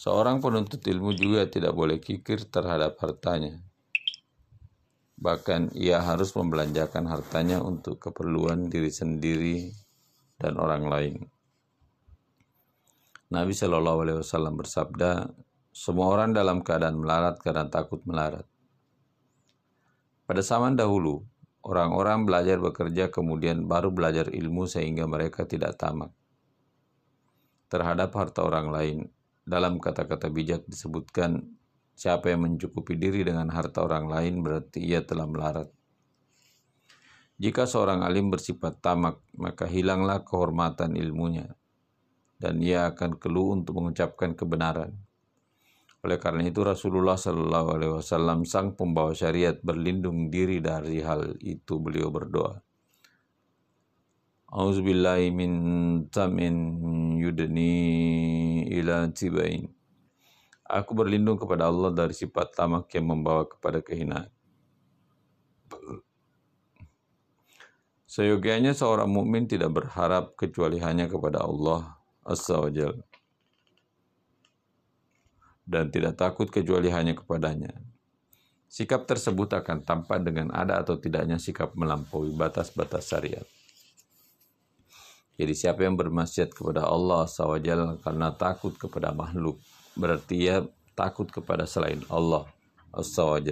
[0.05, 3.65] Seorang penuntut ilmu juga tidak boleh kikir terhadap hartanya.
[5.17, 9.73] Bahkan ia harus membelanjakan hartanya untuk keperluan diri sendiri
[10.37, 11.15] dan orang lain.
[13.33, 15.33] Nabi Shallallahu Alaihi Wasallam bersabda,
[15.73, 18.45] semua orang dalam keadaan melarat karena takut melarat.
[20.25, 21.21] Pada zaman dahulu,
[21.61, 26.13] orang-orang belajar bekerja kemudian baru belajar ilmu sehingga mereka tidak tamak
[27.75, 28.99] terhadap harta orang lain.
[29.45, 31.45] Dalam kata-kata bijak disebutkan,
[31.93, 35.69] siapa yang mencukupi diri dengan harta orang lain berarti ia telah melarat.
[37.37, 41.53] Jika seorang alim bersifat tamak, maka hilanglah kehormatan ilmunya,
[42.41, 44.95] dan ia akan keluh untuk mengucapkan kebenaran.
[46.05, 51.81] Oleh karena itu Rasulullah Shallallahu Alaihi Wasallam sang pembawa syariat berlindung diri dari hal itu
[51.81, 52.61] beliau berdoa.
[54.53, 55.53] Auzubillahi min
[56.13, 56.57] tamin
[57.17, 57.73] yudni
[58.69, 59.65] ila tibain.
[60.69, 64.29] Aku berlindung kepada Allah dari sifat tamak yang membawa kepada kehinaan.
[68.05, 73.14] Seyogianya seorang mukmin tidak berharap kecuali hanya kepada Allah Azza wa Jalla
[75.65, 77.73] dan tidak takut kecuali hanya kepadanya.
[78.69, 83.47] Sikap tersebut akan tampak dengan ada atau tidaknya sikap melampaui batas-batas syariat.
[85.35, 89.59] Jadi siapa yang bermaksiat kepada Allah SWT karena takut kepada makhluk,
[89.99, 90.63] berarti ia
[90.95, 92.47] takut kepada selain Allah
[92.95, 93.51] SWT.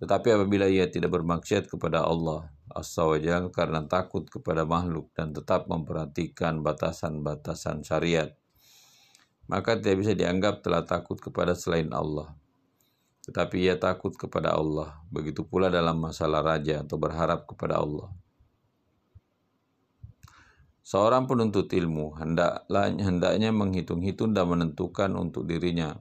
[0.00, 6.62] Tetapi apabila ia tidak bermaksiat kepada Allah wa karena takut kepada makhluk dan tetap memperhatikan
[6.64, 8.30] batasan-batasan syariat,
[9.50, 12.30] maka tidak bisa dianggap telah takut kepada selain Allah.
[13.26, 18.14] Tetapi ia takut kepada Allah, begitu pula dalam masalah raja atau berharap kepada Allah.
[20.86, 25.98] Seorang penuntut ilmu hendaklah hendaknya menghitung-hitung dan menentukan untuk dirinya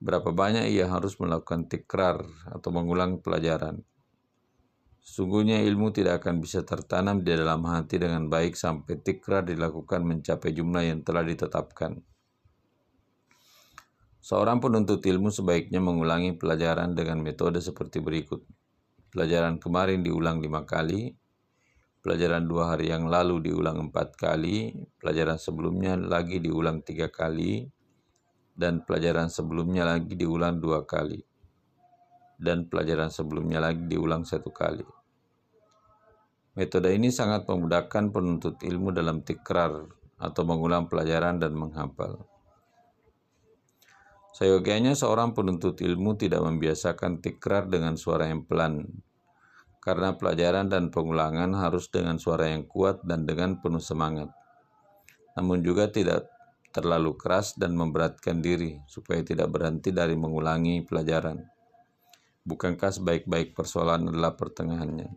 [0.00, 3.84] berapa banyak ia harus melakukan tikrar atau mengulang pelajaran.
[5.00, 10.56] Sungguhnya ilmu tidak akan bisa tertanam di dalam hati dengan baik sampai tikrar dilakukan mencapai
[10.56, 12.00] jumlah yang telah ditetapkan.
[14.20, 18.44] Seorang penuntut ilmu sebaiknya mengulangi pelajaran dengan metode seperti berikut.
[19.08, 21.16] Pelajaran kemarin diulang lima kali,
[22.04, 27.64] pelajaran dua hari yang lalu diulang empat kali, pelajaran sebelumnya lagi diulang tiga kali,
[28.52, 31.24] dan pelajaran sebelumnya lagi diulang dua kali,
[32.36, 34.84] dan pelajaran sebelumnya lagi diulang satu kali.
[36.60, 39.80] Metode ini sangat memudahkan penuntut ilmu dalam tikrar
[40.20, 42.20] atau mengulang pelajaran dan menghafal.
[44.30, 48.86] Seyogianya seorang penuntut ilmu tidak membiasakan tikrar dengan suara yang pelan,
[49.82, 54.30] karena pelajaran dan pengulangan harus dengan suara yang kuat dan dengan penuh semangat.
[55.34, 56.30] Namun juga tidak
[56.70, 61.42] terlalu keras dan memberatkan diri supaya tidak berhenti dari mengulangi pelajaran.
[62.46, 65.10] Bukankah sebaik-baik persoalan adalah pertengahannya?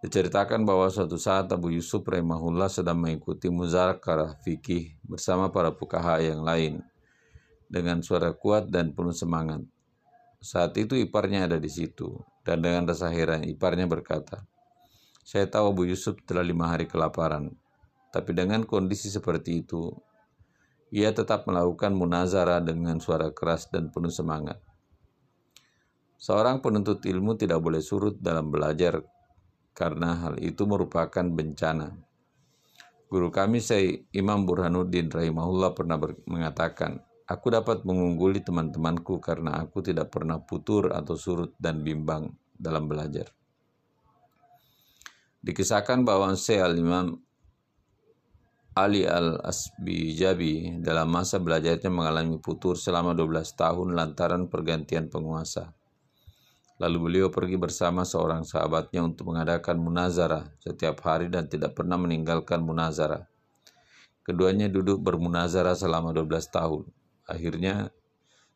[0.00, 6.40] Diceritakan bahwa suatu saat Abu Yusuf rahimahullah sedang mengikuti muzakarah fikih bersama para pukaha yang
[6.46, 6.80] lain
[7.68, 9.62] dengan suara kuat dan penuh semangat.
[10.40, 14.42] Saat itu iparnya ada di situ dan dengan rasa heran iparnya berkata,
[15.28, 17.52] saya tahu Abu Yusuf telah lima hari kelaparan,
[18.08, 19.92] tapi dengan kondisi seperti itu,
[20.88, 24.56] ia tetap melakukan munazara dengan suara keras dan penuh semangat.
[26.16, 29.04] Seorang penuntut ilmu tidak boleh surut dalam belajar
[29.76, 31.94] karena hal itu merupakan bencana.
[33.06, 35.96] Guru kami saya Imam Burhanuddin rahimahullah pernah
[36.26, 42.88] mengatakan, Aku dapat mengungguli teman-temanku karena aku tidak pernah putur atau surut dan bimbang dalam
[42.88, 43.28] belajar.
[45.44, 47.20] Dikisahkan bahwa Syekh Al-Imam
[48.72, 55.74] Ali Al-Asbijabi dalam masa belajarnya mengalami putur selama 12 tahun lantaran pergantian penguasa.
[56.78, 62.62] Lalu beliau pergi bersama seorang sahabatnya untuk mengadakan munazara setiap hari dan tidak pernah meninggalkan
[62.62, 63.26] munazara.
[64.22, 66.97] Keduanya duduk bermunazara selama 12 tahun.
[67.28, 67.92] Akhirnya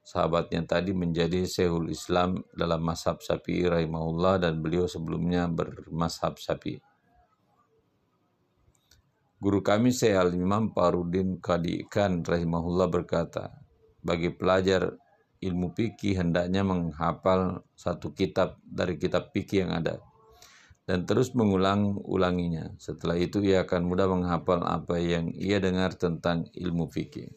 [0.01, 6.81] sahabatnya tadi menjadi Syekhul Islam dalam mashab Syafi'i rahimahullah dan beliau sebelumnya bermashab Syafi'i.
[9.43, 13.53] Guru kami Syekh Al-Imam Parudin Kadikan rahimahullah berkata,
[14.01, 14.97] bagi pelajar
[15.43, 19.99] ilmu fikih hendaknya menghafal satu kitab dari kitab fikih yang ada
[20.83, 22.75] dan terus mengulang-ulanginya.
[22.79, 27.31] Setelah itu ia akan mudah menghafal apa yang ia dengar tentang ilmu fikih.